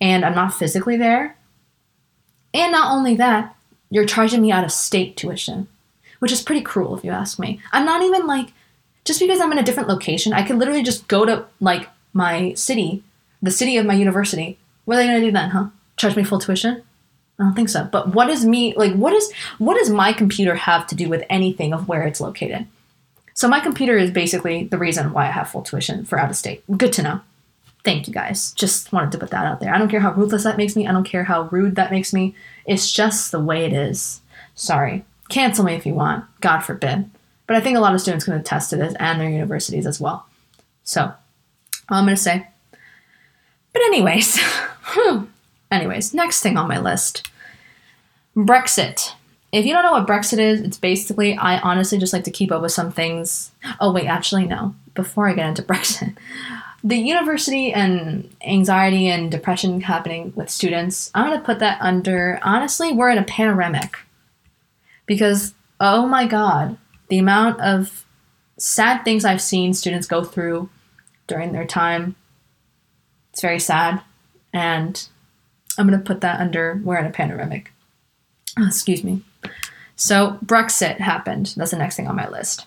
[0.00, 1.36] and I'm not physically there?
[2.52, 3.56] And not only that,
[3.90, 5.68] you're charging me out of state tuition,
[6.18, 7.60] which is pretty cruel if you ask me.
[7.72, 8.52] I'm not even like,
[9.04, 12.54] just because I'm in a different location, I could literally just go to like my
[12.54, 13.02] city,
[13.42, 14.58] the city of my university.
[14.84, 15.68] What are they to do then, huh?
[15.96, 16.82] Charge me full tuition?
[17.38, 17.84] I don't think so.
[17.84, 21.24] But what does me like what is what does my computer have to do with
[21.30, 22.66] anything of where it's located?
[23.34, 26.36] So my computer is basically the reason why I have full tuition for out of
[26.36, 26.62] state.
[26.76, 27.20] Good to know.
[27.84, 28.52] Thank you guys.
[28.52, 29.74] Just wanted to put that out there.
[29.74, 30.86] I don't care how ruthless that makes me.
[30.86, 32.34] I don't care how rude that makes me.
[32.66, 34.20] It's just the way it is.
[34.54, 35.04] Sorry.
[35.30, 36.24] Cancel me if you want.
[36.40, 37.08] God forbid.
[37.46, 40.00] But I think a lot of students can attest to this and their universities as
[40.00, 40.26] well.
[40.84, 41.12] So,
[41.88, 42.46] I'm going to say.
[43.72, 45.24] But, anyways, hmm.
[45.70, 47.28] anyways, next thing on my list
[48.36, 49.14] Brexit.
[49.52, 52.52] If you don't know what Brexit is, it's basically, I honestly just like to keep
[52.52, 53.50] up with some things.
[53.80, 54.74] Oh, wait, actually, no.
[54.94, 56.16] Before I get into Brexit,
[56.82, 62.38] the university and anxiety and depression happening with students, I'm going to put that under,
[62.42, 63.96] honestly, we're in a panoramic.
[65.06, 66.78] Because, oh my God,
[67.08, 68.06] the amount of
[68.58, 70.70] sad things I've seen students go through
[71.26, 72.16] during their time,
[73.32, 74.00] it's very sad.
[74.52, 75.06] And
[75.76, 77.72] I'm going to put that under, we're in a panoramic.
[78.58, 79.22] Excuse me.
[79.96, 81.54] So Brexit happened.
[81.56, 82.66] That's the next thing on my list.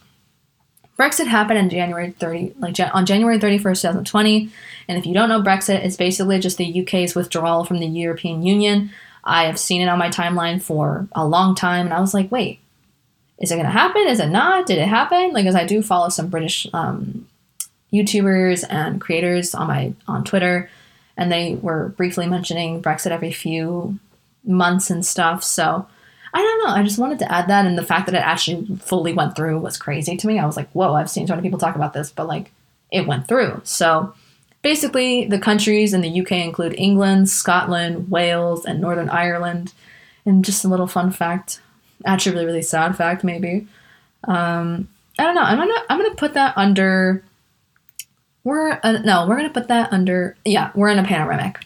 [0.98, 4.50] Brexit happened in January 30, like on January 31st, 2020.
[4.88, 8.44] And if you don't know Brexit, it's basically just the UK's withdrawal from the European
[8.44, 8.92] Union.
[9.24, 12.32] I have seen it on my timeline for a long time, and I was like,
[12.32, 12.60] wait,
[13.40, 14.06] is it going to happen?
[14.08, 14.68] Is it not?
[14.68, 15.32] Did it happen?
[15.32, 17.28] Like, as I do follow some British um,
[17.92, 20.70] YouTubers and creators on my on Twitter,
[21.18, 23.98] and they were briefly mentioning Brexit every few
[24.44, 25.44] months and stuff.
[25.44, 25.88] So
[26.34, 26.74] I don't know.
[26.74, 29.60] I just wanted to add that, and the fact that it actually fully went through
[29.60, 30.40] was crazy to me.
[30.40, 32.52] I was like, whoa, I've seen so many people talk about this, but like
[32.92, 33.62] it went through.
[33.64, 34.14] So
[34.64, 39.74] basically, the countries in the UK include England, Scotland, Wales, and Northern Ireland.
[40.26, 41.60] And just a little fun fact,
[42.06, 43.68] actually, really, really sad fact, maybe.
[44.24, 44.88] Um,
[45.20, 45.42] I don't know.
[45.42, 47.24] I'm gonna I'm gonna put that under.
[48.44, 50.36] We're uh, no, we're gonna put that under.
[50.46, 51.60] Yeah, we're in a panoramic.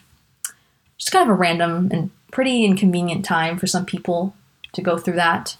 [0.98, 4.34] Just kind of a random and pretty inconvenient time for some people
[4.72, 5.56] to go through that.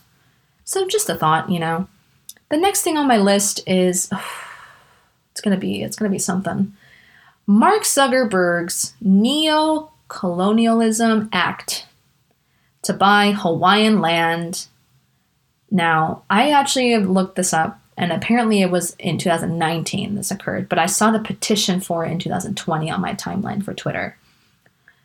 [0.64, 1.88] So just a thought, you know.
[2.50, 4.24] The next thing on my list is oh,
[5.32, 6.74] it's gonna be it's gonna be something.
[7.46, 11.86] Mark Zuckerberg's neo-colonialism act
[12.82, 14.66] to buy Hawaiian land.
[15.70, 20.78] Now, I actually looked this up, and apparently it was in 2019 this occurred, but
[20.78, 24.18] I saw the petition for it in 2020 on my timeline for Twitter.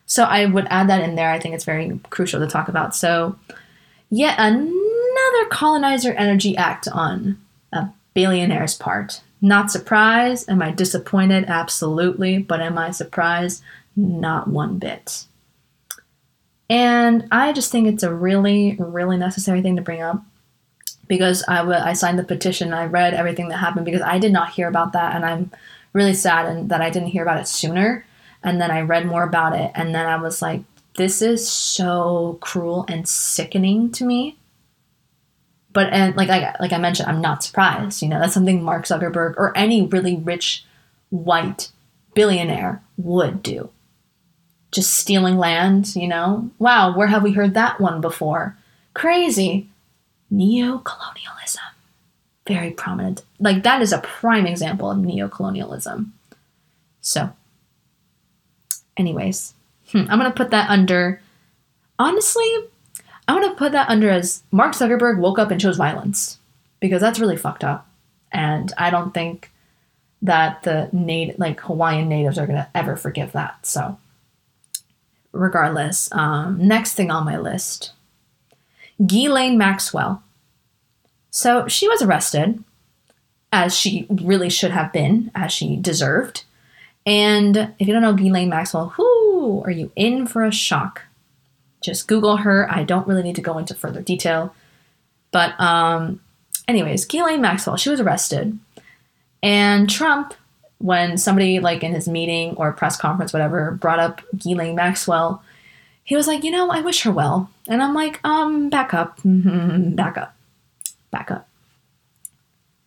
[0.06, 1.30] So I would add that in there.
[1.30, 2.94] I think it's very crucial to talk about.
[2.94, 3.36] So,
[4.10, 7.38] yet another colonizer energy act on
[7.72, 9.20] a billionaire's part.
[9.40, 10.48] Not surprised.
[10.48, 11.44] Am I disappointed?
[11.46, 12.38] Absolutely.
[12.38, 13.62] But am I surprised?
[13.96, 15.26] Not one bit.
[16.70, 20.24] And I just think it's a really, really necessary thing to bring up
[21.06, 22.72] because I, w- I signed the petition.
[22.72, 25.14] I read everything that happened because I did not hear about that.
[25.14, 25.50] And I'm
[25.92, 28.06] really sad and that I didn't hear about it sooner
[28.44, 30.60] and then I read more about it, and then I was like,
[30.96, 34.38] this is so cruel and sickening to me.
[35.72, 38.02] But and like I like I mentioned, I'm not surprised.
[38.02, 40.64] You know, that's something Mark Zuckerberg or any really rich
[41.10, 41.72] white
[42.14, 43.70] billionaire would do.
[44.74, 46.50] just stealing land, you know?
[46.58, 48.58] Wow, where have we heard that one before?
[48.92, 49.68] Crazy.
[50.30, 51.62] Neo-colonialism.
[52.46, 53.22] Very prominent.
[53.38, 56.12] Like that is a prime example of neo-colonialism.
[57.00, 57.30] So,
[58.96, 59.54] anyways,
[59.94, 61.20] hmm, I'm going to put that under
[61.98, 62.50] honestly,
[63.26, 66.38] I'm going to put that under as Mark Zuckerberg woke up and chose violence
[66.80, 67.88] because that's really fucked up.
[68.32, 69.50] And I don't think
[70.22, 73.64] that the native, like Hawaiian natives are going to ever forgive that.
[73.66, 73.98] So,
[75.32, 77.92] regardless, um, next thing on my list
[79.04, 80.22] Ghislaine Maxwell.
[81.30, 82.62] So, she was arrested,
[83.52, 86.44] as she really should have been, as she deserved.
[87.06, 88.88] And if you don't know Ghislaine Maxwell,
[89.44, 91.02] whoo, are you in for a shock?
[91.82, 92.70] Just Google her.
[92.70, 94.54] I don't really need to go into further detail.
[95.30, 96.20] But, um,
[96.66, 98.58] anyways, Ghislaine Maxwell, she was arrested.
[99.42, 100.34] And Trump,
[100.78, 105.42] when somebody, like in his meeting or press conference, whatever, brought up Ghislaine Maxwell,
[106.04, 107.50] he was like, you know, I wish her well.
[107.68, 110.34] And I'm like, um, back up, back up,
[111.10, 111.48] back up.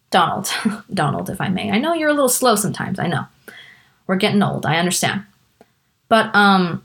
[0.09, 0.49] Donald,
[0.93, 1.69] Donald, if I may.
[1.69, 2.97] I know you're a little slow sometimes.
[2.97, 3.25] I know.
[4.07, 4.65] We're getting old.
[4.65, 5.23] I understand.
[6.09, 6.83] But um,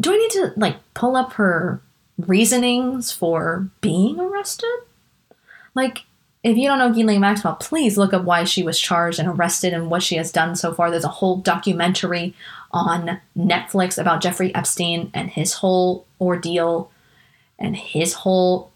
[0.00, 1.80] do I need to like pull up her
[2.18, 4.78] reasonings for being arrested?
[5.74, 6.04] Like,
[6.42, 9.72] if you don't know Ghislaine Maxwell, please look up why she was charged and arrested
[9.72, 10.90] and what she has done so far.
[10.90, 12.34] There's a whole documentary
[12.70, 16.90] on Netflix about Jeffrey Epstein and his whole ordeal
[17.58, 18.70] and his whole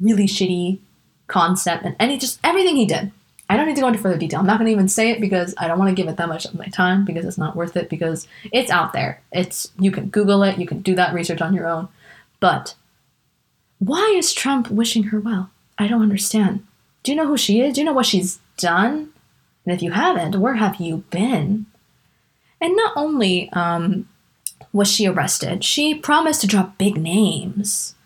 [0.00, 0.78] really shitty
[1.26, 3.12] concept and any just everything he did.
[3.52, 4.40] I don't need to go into further detail.
[4.40, 6.28] I'm not going to even say it because I don't want to give it that
[6.30, 9.20] much of my time because it's not worth it because it's out there.
[9.30, 11.88] It's you can Google it, you can do that research on your own.
[12.40, 12.74] But
[13.78, 15.50] why is Trump wishing her well?
[15.76, 16.66] I don't understand.
[17.02, 17.74] Do you know who she is?
[17.74, 19.12] Do you know what she's done?
[19.66, 21.66] And if you haven't, where have you been?
[22.58, 24.08] And not only um,
[24.72, 27.96] was she arrested, she promised to drop big names,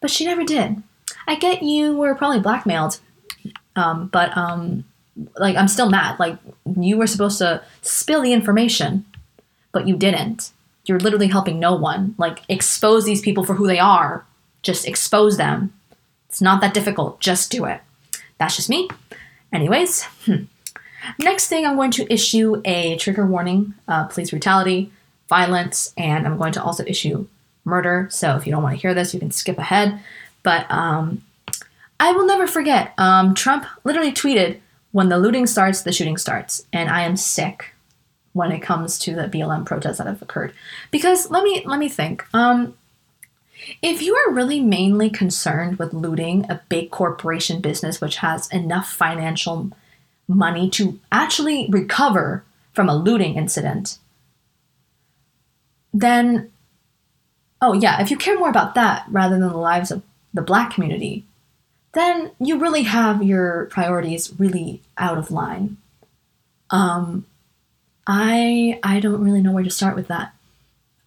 [0.00, 0.82] but she never did.
[1.28, 2.98] I get you were probably blackmailed
[3.78, 4.84] um, but um,
[5.38, 6.18] like I'm still mad.
[6.18, 6.36] Like
[6.78, 9.04] you were supposed to spill the information,
[9.72, 10.50] but you didn't.
[10.84, 12.14] You're literally helping no one.
[12.18, 14.26] Like expose these people for who they are.
[14.62, 15.72] Just expose them.
[16.28, 17.20] It's not that difficult.
[17.20, 17.80] Just do it.
[18.38, 18.88] That's just me.
[19.52, 20.44] Anyways, hmm.
[21.18, 24.90] next thing I'm going to issue a trigger warning: uh, police brutality,
[25.28, 27.26] violence, and I'm going to also issue
[27.64, 28.08] murder.
[28.10, 30.00] So if you don't want to hear this, you can skip ahead.
[30.42, 31.22] But um,
[32.00, 32.94] I will never forget.
[32.98, 34.60] Um, Trump literally tweeted,
[34.92, 37.74] "When the looting starts, the shooting starts," and I am sick
[38.32, 40.52] when it comes to the BLM protests that have occurred.
[40.90, 42.24] Because let me let me think.
[42.32, 42.74] Um,
[43.82, 48.88] if you are really mainly concerned with looting a big corporation business which has enough
[48.88, 49.70] financial
[50.28, 53.98] money to actually recover from a looting incident,
[55.92, 56.50] then
[57.60, 60.72] oh yeah, if you care more about that rather than the lives of the black
[60.72, 61.24] community,
[61.98, 65.76] then you really have your priorities really out of line.
[66.70, 67.26] Um,
[68.06, 70.34] I I don't really know where to start with that.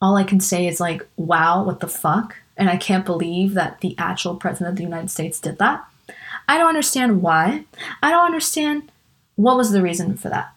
[0.02, 2.38] All I can say is like, wow, what the fuck?
[2.58, 5.86] And I can't believe that the actual president of the United States did that.
[6.48, 7.66] I don't understand why.
[8.04, 8.92] I don't understand
[9.36, 10.54] what was the reason for that.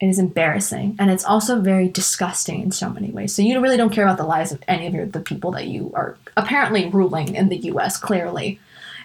[0.00, 3.34] It is embarrassing and it's also very disgusting in so many ways.
[3.34, 5.66] So you really don't care about the lives of any of your the people that
[5.66, 8.58] you are apparently ruling in the US clearly.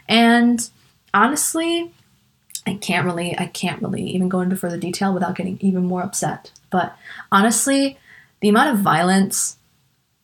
[0.07, 0.69] And
[1.13, 1.91] honestly,
[2.67, 6.03] I can't really I can't really even go into further detail without getting even more
[6.03, 6.51] upset.
[6.69, 6.95] But
[7.31, 7.97] honestly,
[8.41, 9.57] the amount of violence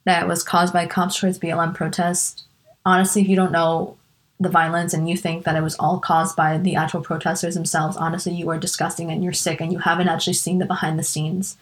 [0.05, 2.43] that was caused by cops towards BLM protests,
[2.85, 3.97] honestly, if you don't know
[4.39, 7.95] the violence and you think that it was all caused by the actual protesters themselves,
[7.95, 11.03] honestly, you are disgusting and you're sick and you haven't actually seen the behind the
[11.03, 11.57] scenes.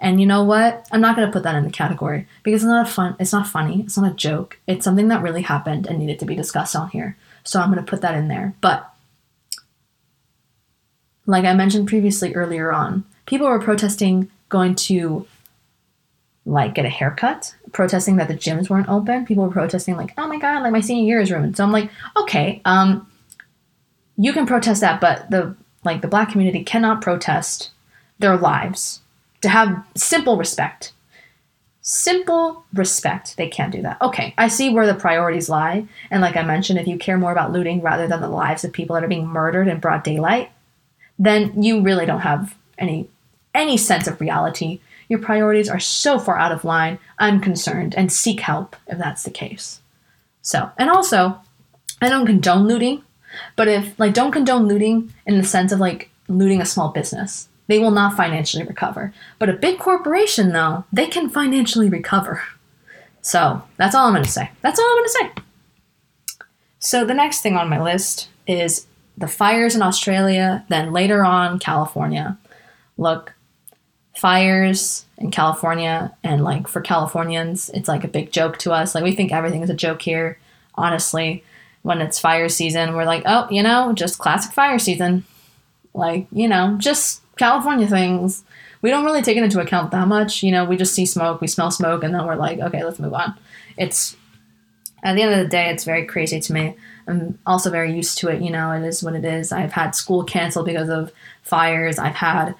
[0.00, 0.88] And you know what?
[0.90, 3.14] I'm not to put that in the category because it's not a fun.
[3.20, 3.82] It's not funny.
[3.82, 4.58] It's not a joke.
[4.66, 7.16] It's something that really happened and needed to be discussed on here.
[7.44, 8.54] So I'm going to put that in there.
[8.60, 8.90] But
[11.26, 15.26] like I mentioned previously earlier on, people were protesting going to
[16.46, 19.24] like get a haircut, protesting that the gyms weren't open.
[19.24, 21.72] People were protesting like, "Oh my god, like my senior year is ruined." So I'm
[21.72, 23.06] like, "Okay, um
[24.16, 27.70] you can protest that, but the like the black community cannot protest
[28.18, 29.00] their lives
[29.40, 30.92] to have simple respect
[31.84, 33.36] simple respect.
[33.36, 34.00] They can't do that.
[34.02, 35.86] Okay, I see where the priorities lie.
[36.10, 38.72] And like I mentioned, if you care more about looting rather than the lives of
[38.72, 40.50] people that are being murdered in broad daylight,
[41.18, 43.08] then you really don't have any
[43.54, 44.80] any sense of reality.
[45.08, 46.98] Your priorities are so far out of line.
[47.18, 49.80] I'm concerned and seek help if that's the case.
[50.42, 51.38] So, and also,
[52.00, 53.02] I don't condone looting,
[53.56, 57.48] but if like don't condone looting in the sense of like looting a small business.
[57.66, 59.12] They will not financially recover.
[59.38, 62.42] But a big corporation, though, they can financially recover.
[63.22, 64.50] So that's all I'm going to say.
[64.60, 65.30] That's all I'm going to say.
[66.78, 68.86] So the next thing on my list is
[69.16, 72.36] the fires in Australia, then later on, California.
[72.98, 73.32] Look,
[74.16, 78.94] fires in California, and like for Californians, it's like a big joke to us.
[78.94, 80.38] Like we think everything is a joke here,
[80.74, 81.42] honestly.
[81.82, 85.24] When it's fire season, we're like, oh, you know, just classic fire season.
[85.92, 88.44] Like, you know, just California things.
[88.82, 90.42] We don't really take it into account that much.
[90.42, 92.98] You know, we just see smoke, we smell smoke, and then we're like, okay, let's
[92.98, 93.34] move on.
[93.76, 94.16] It's
[95.02, 96.74] at the end of the day, it's very crazy to me.
[97.06, 98.42] I'm also very used to it.
[98.42, 99.52] You know, it is what it is.
[99.52, 101.12] I've had school canceled because of
[101.42, 101.98] fires.
[101.98, 102.54] I've had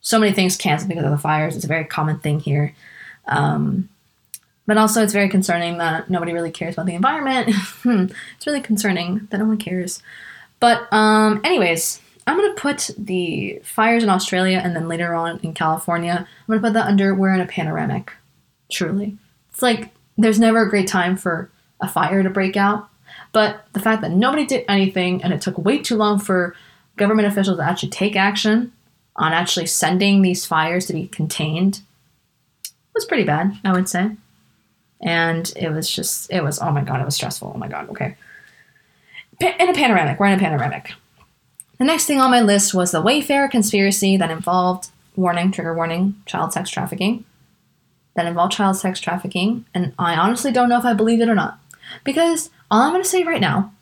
[0.00, 1.54] so many things canceled because of the fires.
[1.54, 2.74] It's a very common thing here.
[3.26, 3.88] Um,
[4.66, 7.54] but also, it's very concerning that nobody really cares about the environment.
[7.82, 8.06] Hmm,
[8.36, 10.02] it's really concerning that no one cares.
[10.58, 15.38] But, um, anyways, I'm going to put the fires in Australia and then later on
[15.42, 18.12] in California, I'm going to put that under we're in a panoramic.
[18.70, 19.16] Truly.
[19.50, 21.50] It's like there's never a great time for
[21.80, 22.88] a fire to break out.
[23.32, 26.56] But the fact that nobody did anything and it took way too long for
[26.96, 28.72] government officials to actually take action
[29.16, 31.82] on actually sending these fires to be contained
[32.94, 34.10] was pretty bad, I would say.
[35.00, 37.52] And it was just, it was, oh my God, it was stressful.
[37.54, 38.16] Oh my God, okay.
[39.40, 40.92] in a panoramic, we're in a panoramic.
[41.78, 46.20] The next thing on my list was the Wayfair conspiracy that involved, warning, trigger warning,
[46.24, 47.24] child sex trafficking.
[48.14, 49.66] That involved child sex trafficking.
[49.74, 51.58] And I honestly don't know if I believe it or not.
[52.02, 53.72] Because all I'm going to say right now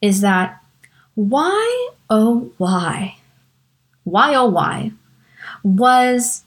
[0.00, 0.62] is that
[1.14, 3.18] why, oh, why,
[4.04, 4.92] why, oh, why,
[5.62, 6.42] was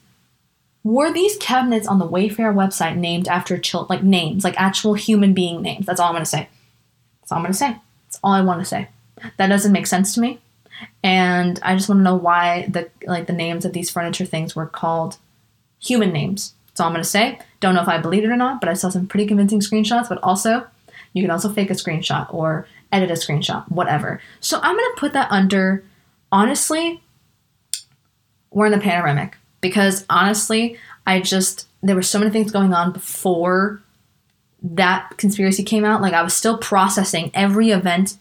[0.84, 5.34] were these cabinets on the Wayfair website named after children, like names, like actual human
[5.34, 5.86] being names?
[5.86, 6.48] That's all I'm to say.
[7.20, 7.76] That's all I'm to say.
[8.06, 8.88] That's all I want to say.
[9.38, 10.38] That doesn't make sense to me,
[11.02, 14.56] and I just want to know why the like the names of these furniture things
[14.56, 15.18] were called
[15.80, 16.54] human names.
[16.68, 17.38] That's all I'm to say.
[17.60, 20.08] Don't know if I believe it or not, but I saw some pretty convincing screenshots.
[20.08, 20.66] But also,
[21.12, 24.20] you can also fake a screenshot or edit a screenshot, whatever.
[24.40, 25.84] So I'm to put that under,
[26.30, 27.02] honestly,
[28.50, 32.92] we're in the panoramic because honestly, I just, there were so many things going on
[32.92, 33.80] before
[34.62, 36.02] that conspiracy came out.
[36.02, 38.18] Like I was still processing every event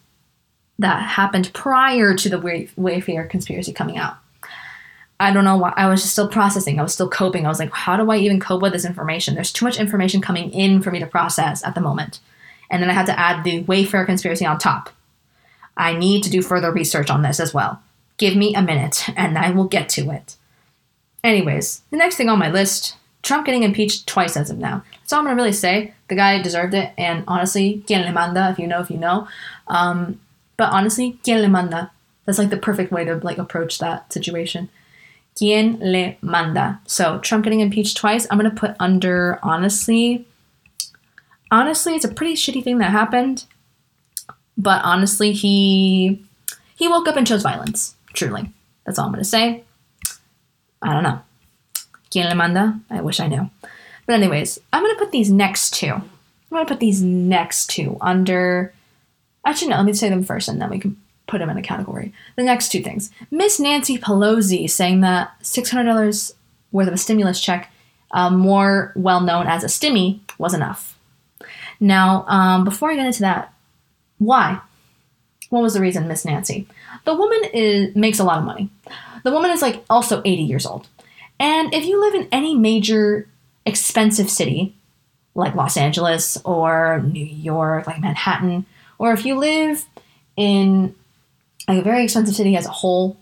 [0.80, 4.18] that happened prior to the Wayfair conspiracy coming out.
[5.20, 5.74] I don't know why.
[5.78, 6.80] I was just still processing.
[6.80, 7.46] I was still coping.
[7.46, 9.34] I was like, how do I even cope with this information?
[9.34, 12.20] There's too much information coming in for me to process at the moment
[12.70, 14.90] and then I had to add the Wayfair conspiracy on top.
[15.78, 17.82] I need to do further research on this as well.
[18.18, 20.36] Give me a minute and I will get to it.
[21.24, 24.84] Anyways, the next thing on my list Trump getting impeached twice as of now.
[24.92, 25.96] That's all I'm gonna really say.
[26.10, 29.28] The guy deserved it, and honestly, quien le manda, if you know, if you know.
[29.68, 30.20] Um,
[30.58, 31.92] but honestly, quien le manda.
[32.26, 34.70] That's like the perfect way to like approach that situation.
[35.38, 36.80] Quien le manda.
[36.86, 38.28] So Trump getting impeached twice.
[38.30, 40.26] I'm gonna put under honestly
[41.52, 43.46] honestly, it's a pretty shitty thing that happened.
[44.58, 46.24] But honestly, he
[46.76, 47.96] he woke up and chose violence.
[48.14, 48.52] Truly,
[48.86, 49.64] that's all I'm gonna say.
[50.82, 51.22] I don't know.
[52.10, 52.80] Quien le manda?
[52.90, 53.50] I wish I knew.
[54.06, 55.94] But anyways, I'm gonna put these next two.
[55.94, 56.04] I'm
[56.52, 58.74] gonna put these next two under.
[59.46, 59.78] Actually, no.
[59.78, 62.14] Let me say them first, and then we can put them in a category.
[62.36, 66.34] The next two things: Miss Nancy Pelosi saying that six hundred dollars
[66.72, 67.72] worth of a stimulus check,
[68.12, 70.98] um, more well known as a stimmy, was enough.
[71.80, 73.54] Now, um, before I get into that,
[74.18, 74.60] why?
[75.50, 76.68] What was the reason, Miss Nancy?
[77.06, 78.70] The woman is makes a lot of money.
[79.24, 80.88] The woman is like also 80 years old.
[81.40, 83.28] And if you live in any major
[83.66, 84.76] expensive city,
[85.34, 88.66] like Los Angeles or New York, like Manhattan,
[88.98, 89.86] or if you live
[90.36, 90.96] in
[91.68, 93.18] a very expensive city as a whole,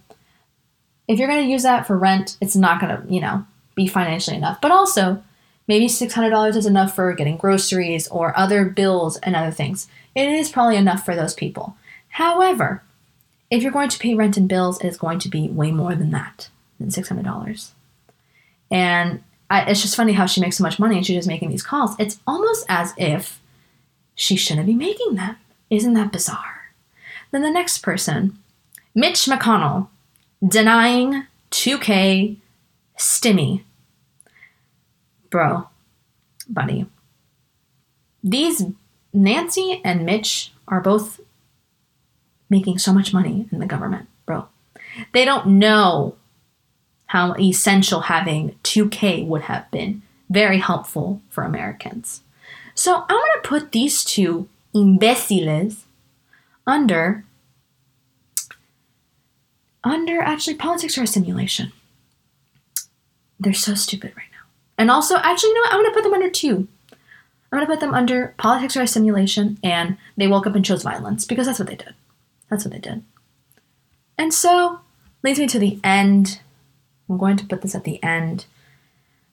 [1.07, 3.45] if you're going to use that for rent, it's not going to, you know,
[3.75, 4.61] be financially enough.
[4.61, 5.23] But also,
[5.67, 9.87] Maybe $600 is enough for getting groceries or other bills and other things.
[10.13, 11.77] It is probably enough for those people.
[12.09, 12.83] However,
[13.49, 15.95] if you're going to pay rent and bills, it is going to be way more
[15.95, 16.49] than that,
[16.79, 17.69] than $600.
[18.69, 21.49] And I, it's just funny how she makes so much money and she's just making
[21.49, 21.95] these calls.
[21.97, 23.41] It's almost as if
[24.15, 25.37] she shouldn't be making them.
[25.73, 26.73] Isn't that bizarre?
[27.31, 28.37] Then the next person,
[28.93, 29.87] Mitch McConnell,
[30.47, 32.37] denying 2K
[32.97, 33.63] stimmy
[35.33, 35.67] bro,
[36.47, 36.85] buddy,
[38.23, 38.65] these
[39.11, 41.19] Nancy and Mitch are both
[42.51, 44.45] making so much money in the government, bro.
[45.11, 46.15] They don't know
[47.07, 50.03] how essential having 2K would have been.
[50.29, 52.21] Very helpful for Americans.
[52.75, 55.85] So I'm going to put these two imbeciles
[56.65, 57.23] under
[59.83, 61.71] under actually politics are a simulation.
[63.39, 64.47] they're so stupid right now.
[64.77, 65.73] And also, actually, you know what?
[65.73, 66.67] I'm gonna put them under two.
[66.91, 70.81] I'm gonna put them under politics or a simulation, and they woke up and chose
[70.83, 71.93] violence because that's what they did.
[72.49, 73.03] That's what they did.
[74.17, 74.79] And so
[75.23, 76.39] leads me to the end.
[77.09, 78.45] I'm going to put this at the end.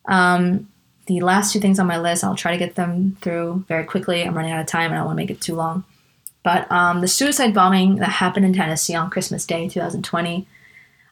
[0.06, 0.68] Um,
[1.06, 4.22] the last two things on my list, I'll try to get them through very quickly.
[4.22, 5.84] I'm running out of time and I don't want to make it too long.
[6.42, 10.46] But um, the suicide bombing that happened in Tennessee on Christmas Day 2020,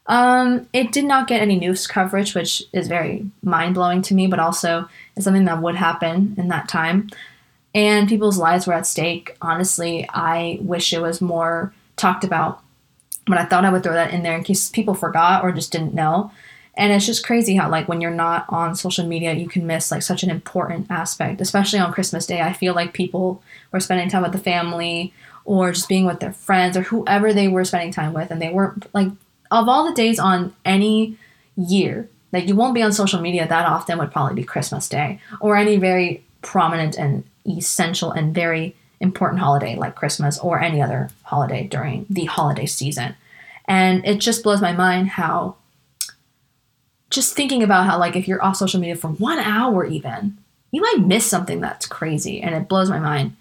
[0.06, 4.26] um, it did not get any news coverage, which is very mind blowing to me,
[4.26, 7.10] but also is something that would happen in that time.
[7.74, 9.36] And people's lives were at stake.
[9.42, 12.62] Honestly, I wish it was more talked about,
[13.26, 15.72] but I thought I would throw that in there in case people forgot or just
[15.72, 16.30] didn't know.
[16.78, 19.90] And it's just crazy how, like, when you're not on social media, you can miss
[19.90, 22.40] like such an important aspect, especially on Christmas Day.
[22.40, 25.12] I feel like people were spending time with the family
[25.44, 28.50] or just being with their friends or whoever they were spending time with, and they
[28.50, 29.08] weren't like
[29.50, 31.16] of all the days on any
[31.56, 35.20] year that you won't be on social media that often would probably be Christmas Day
[35.40, 41.10] or any very prominent and essential and very important holiday like Christmas or any other
[41.22, 43.16] holiday during the holiday season.
[43.66, 45.56] And it just blows my mind how
[47.10, 50.38] just thinking about how like if you're off social media for one hour even,
[50.70, 53.36] you might miss something that's crazy and it blows my mind.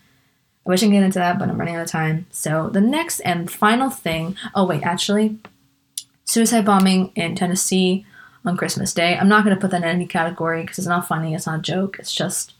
[0.65, 2.26] I wish I could get into that, but I'm running out of time.
[2.32, 5.38] So the next and final thing, oh wait, actually,
[6.26, 8.05] suicide bombing in Tennessee
[8.45, 9.18] on Christmas Day.
[9.18, 11.34] I'm not going to put that in any category because it's not funny.
[11.34, 11.97] It's not a joke.
[11.99, 12.53] It's just,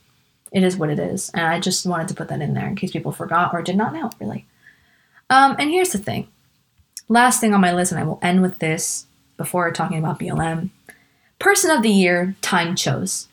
[0.52, 1.30] it is what it is.
[1.32, 3.78] And I just wanted to put that in there in case people forgot or did
[3.78, 4.46] not know, really.
[5.30, 6.28] Um, and here's the thing
[7.10, 9.06] last thing on my list, and I will end with this
[9.38, 10.70] before talking about BLM.
[11.40, 13.28] Person of the Year, Time chose.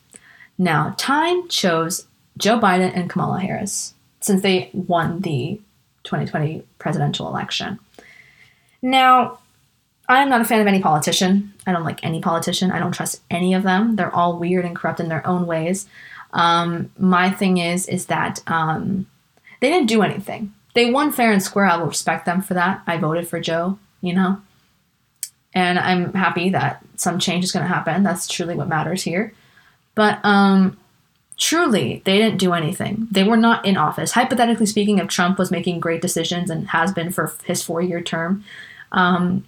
[0.59, 5.61] Now, Time chose Joe Biden and Kamala Harris since they won the
[6.05, 7.78] 2020 presidential election.
[8.82, 9.38] Now,
[10.09, 11.55] I'm not a fan of any politician.
[11.66, 12.70] I don't like any politician.
[12.70, 13.96] I don't trust any of them.
[13.96, 15.86] They're all weird and corrupt in their own ways.
[16.32, 19.07] Um, my thing is, is that um,
[19.61, 20.52] they didn't do anything.
[20.74, 21.66] They won fair and square.
[21.66, 22.82] I will respect them for that.
[22.86, 24.42] I voted for Joe, you know,
[25.55, 28.02] and I'm happy that some change is going to happen.
[28.02, 29.32] That's truly what matters here.
[29.94, 30.76] But um,
[31.38, 33.07] truly, they didn't do anything.
[33.11, 34.12] They were not in office.
[34.12, 38.44] Hypothetically speaking, if Trump was making great decisions and has been for his four-year term,
[38.92, 39.46] um,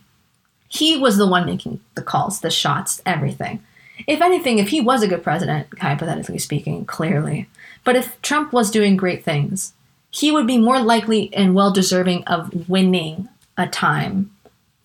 [0.69, 3.63] he was the one making the calls, the shots, everything.
[4.07, 7.49] If anything, if he was a good president, hypothetically speaking, clearly,
[7.83, 9.73] but if Trump was doing great things,
[10.11, 14.31] he would be more likely and well deserving of winning a time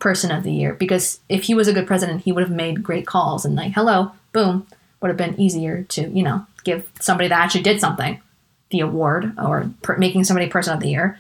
[0.01, 2.83] person of the year because if he was a good president, he would have made
[2.83, 4.67] great calls and like, hello, boom,
[4.99, 8.21] would have been easier to, you know, give somebody that actually did something
[8.71, 11.17] the award or per- making somebody person of the year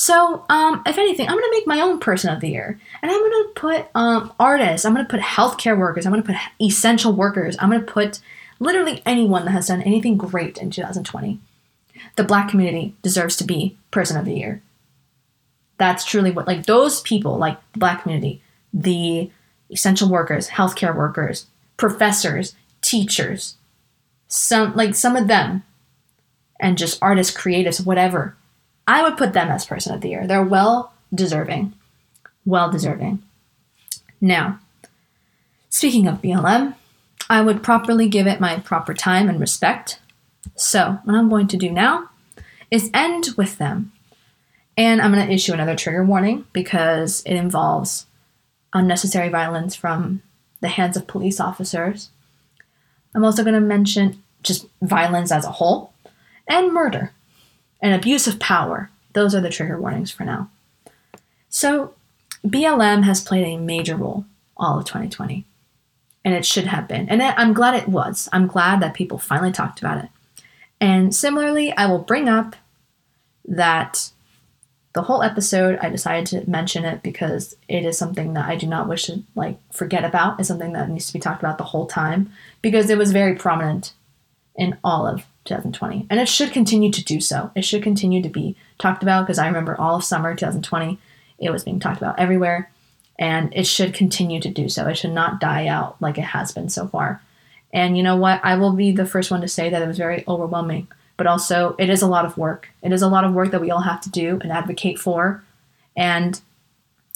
[0.00, 3.20] so, um, if anything, I'm gonna make my own person of the year, and I'm
[3.20, 4.86] gonna put um, artists.
[4.86, 6.06] I'm gonna put healthcare workers.
[6.06, 7.56] I'm gonna put essential workers.
[7.58, 8.20] I'm gonna put
[8.60, 11.40] literally anyone that has done anything great in 2020.
[12.14, 14.62] The Black community deserves to be person of the year.
[15.78, 19.30] That's truly what like those people, like the Black community, the
[19.70, 23.56] essential workers, healthcare workers, professors, teachers,
[24.28, 25.62] some like some of them,
[26.60, 28.36] and just artists, creatives, whatever
[28.88, 30.26] I would put them as person of the year.
[30.26, 31.74] They're well deserving.
[32.46, 33.22] Well deserving.
[34.18, 34.60] Now,
[35.68, 36.74] speaking of BLM,
[37.28, 40.00] I would properly give it my proper time and respect.
[40.54, 42.08] So, what I'm going to do now
[42.70, 43.92] is end with them.
[44.78, 48.06] And I'm going to issue another trigger warning because it involves
[48.72, 50.22] unnecessary violence from
[50.60, 52.10] the hands of police officers.
[53.12, 55.92] I'm also going to mention just violence as a whole
[56.46, 57.12] and murder
[57.82, 58.88] and abuse of power.
[59.14, 60.48] Those are the trigger warnings for now.
[61.48, 61.94] So,
[62.46, 64.26] BLM has played a major role
[64.56, 65.44] all of 2020,
[66.24, 67.08] and it should have been.
[67.08, 68.28] And I'm glad it was.
[68.32, 70.10] I'm glad that people finally talked about it.
[70.80, 72.54] And similarly, I will bring up
[73.44, 74.10] that
[74.94, 78.66] the whole episode I decided to mention it because it is something that I do
[78.66, 80.38] not wish to like forget about.
[80.38, 82.32] It's something that needs to be talked about the whole time
[82.62, 83.92] because it was very prominent
[84.56, 86.06] in all of 2020.
[86.10, 87.50] And it should continue to do so.
[87.54, 90.98] It should continue to be talked about because I remember all of summer 2020,
[91.38, 92.70] it was being talked about everywhere.
[93.18, 94.86] And it should continue to do so.
[94.86, 97.20] It should not die out like it has been so far.
[97.72, 98.40] And you know what?
[98.44, 101.74] I will be the first one to say that it was very overwhelming, but also
[101.78, 102.70] it is a lot of work.
[102.80, 105.44] It is a lot of work that we all have to do and advocate for.
[105.94, 106.40] And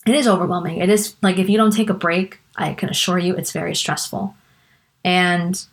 [0.05, 0.79] it is overwhelming.
[0.79, 3.75] It is like if you don't take a break, I can assure you it's very
[3.75, 4.35] stressful.
[5.05, 5.65] And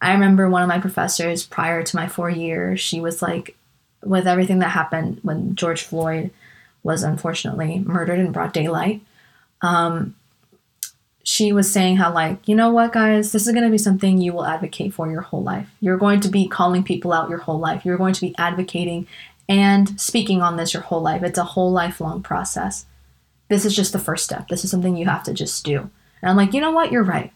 [0.00, 3.56] I remember one of my professors prior to my four years, she was like,
[4.04, 6.30] with everything that happened when George Floyd
[6.84, 9.02] was unfortunately murdered in broad daylight,
[9.60, 10.14] um,
[11.28, 13.32] she was saying how like you know what guys?
[13.32, 15.68] This is going to be something you will advocate for your whole life.
[15.78, 17.84] You're going to be calling people out your whole life.
[17.84, 19.06] You're going to be advocating
[19.46, 21.22] and speaking on this your whole life.
[21.22, 22.86] It's a whole lifelong process.
[23.48, 24.48] This is just the first step.
[24.48, 25.90] This is something you have to just do.
[26.22, 26.90] And i'm like you know what?
[26.90, 27.30] You're right.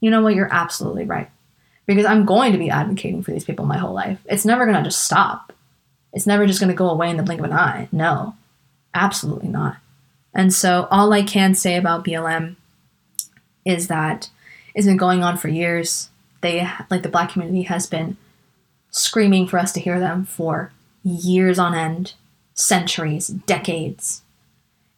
[0.00, 0.34] You know what?
[0.34, 1.30] You're absolutely right.
[1.86, 4.18] Because i'm going to be advocating for these people my whole life.
[4.24, 5.52] It's never going to just stop.
[6.12, 7.88] It's never just going to go away in the blink of an eye.
[7.92, 8.34] No.
[8.94, 9.76] Absolutely not.
[10.34, 12.56] And so all i can say about blm
[13.66, 14.30] is that
[14.74, 16.08] it's been going on for years.
[16.40, 18.16] They like the black community has been
[18.90, 20.72] screaming for us to hear them for
[21.02, 22.14] years on end,
[22.54, 24.22] centuries, decades.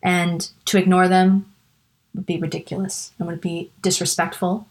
[0.02, 1.52] And to ignore them
[2.14, 4.68] would be ridiculous and would be disrespectful.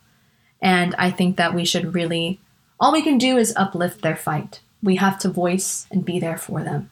[0.62, 2.40] And I think that we should really
[2.80, 4.62] all we can do is uplift their fight.
[4.84, 6.92] We have to voice and be there for them.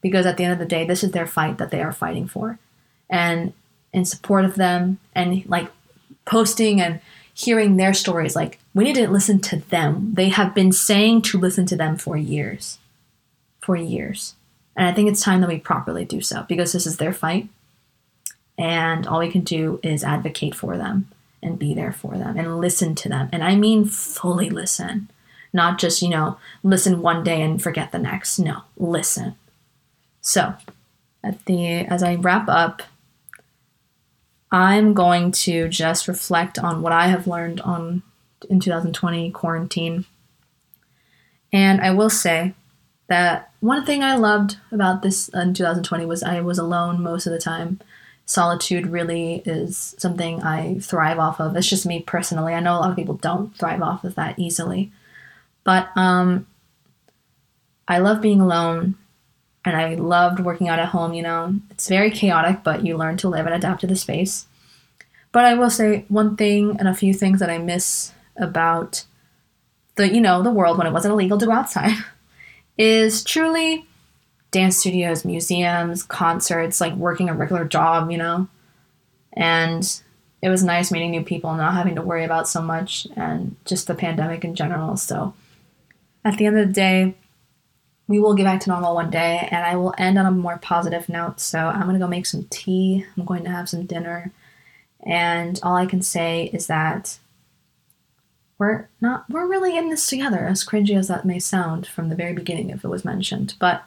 [0.00, 2.26] Because at the end of the day, this is their fight that they are fighting
[2.26, 2.58] for.
[3.10, 3.52] And
[3.92, 5.70] in support of them and like
[6.24, 7.00] posting and
[7.34, 8.36] hearing their stories.
[8.36, 10.14] Like, we need to listen to them.
[10.14, 12.78] They have been saying to listen to them for years.
[13.60, 14.34] For years.
[14.76, 17.48] And I think it's time that we properly do so because this is their fight.
[18.56, 21.08] And all we can do is advocate for them
[21.42, 23.28] and be there for them and listen to them.
[23.32, 25.08] And I mean fully listen,
[25.52, 28.38] not just, you know, listen one day and forget the next.
[28.38, 29.34] No, listen.
[30.20, 30.54] So,
[31.22, 32.82] at the as I wrap up
[34.54, 38.04] I'm going to just reflect on what I have learned on
[38.48, 40.04] in 2020 quarantine.
[41.52, 42.54] And I will say
[43.08, 47.32] that one thing I loved about this in 2020 was I was alone most of
[47.32, 47.80] the time.
[48.26, 51.56] Solitude really is something I thrive off of.
[51.56, 52.54] It's just me personally.
[52.54, 54.92] I know a lot of people don't thrive off of that easily.
[55.64, 56.46] But um
[57.88, 58.94] I love being alone
[59.64, 61.54] and I loved working out at home, you know.
[61.70, 64.46] It's very chaotic, but you learn to live and adapt to the space.
[65.32, 69.04] But I will say one thing and a few things that I miss about
[69.96, 71.96] the, you know, the world when it wasn't illegal to go outside
[72.78, 73.86] is truly
[74.50, 78.46] dance studios, museums, concerts, like working a regular job, you know.
[79.32, 80.00] And
[80.40, 83.86] it was nice meeting new people, not having to worry about so much and just
[83.86, 84.96] the pandemic in general.
[84.96, 85.34] So
[86.24, 87.14] at the end of the day,
[88.06, 90.58] we will get back to normal one day and I will end on a more
[90.58, 91.40] positive note.
[91.40, 93.06] So I'm going to go make some tea.
[93.16, 94.30] I'm going to have some dinner.
[95.06, 97.18] And all I can say is that
[98.58, 102.14] we're not we're really in this together, as cringy as that may sound from the
[102.14, 103.54] very beginning if it was mentioned.
[103.58, 103.84] But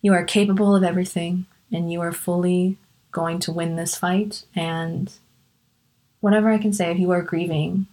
[0.00, 2.76] you are capable of everything and you are fully
[3.10, 5.12] going to win this fight and
[6.20, 7.86] whatever I can say, if you are grieving,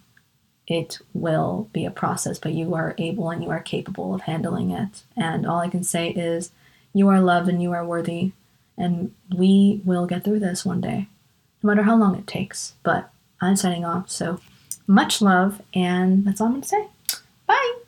[0.68, 4.70] it will be a process, but you are able and you are capable of handling
[4.70, 5.02] it.
[5.16, 6.50] And all I can say is,
[6.92, 8.32] you are loved and you are worthy,
[8.76, 11.08] and we will get through this one day,
[11.62, 12.74] no matter how long it takes.
[12.82, 14.40] But I'm signing off, so
[14.86, 16.88] much love, and that's all I'm to say.
[17.46, 17.87] Bye!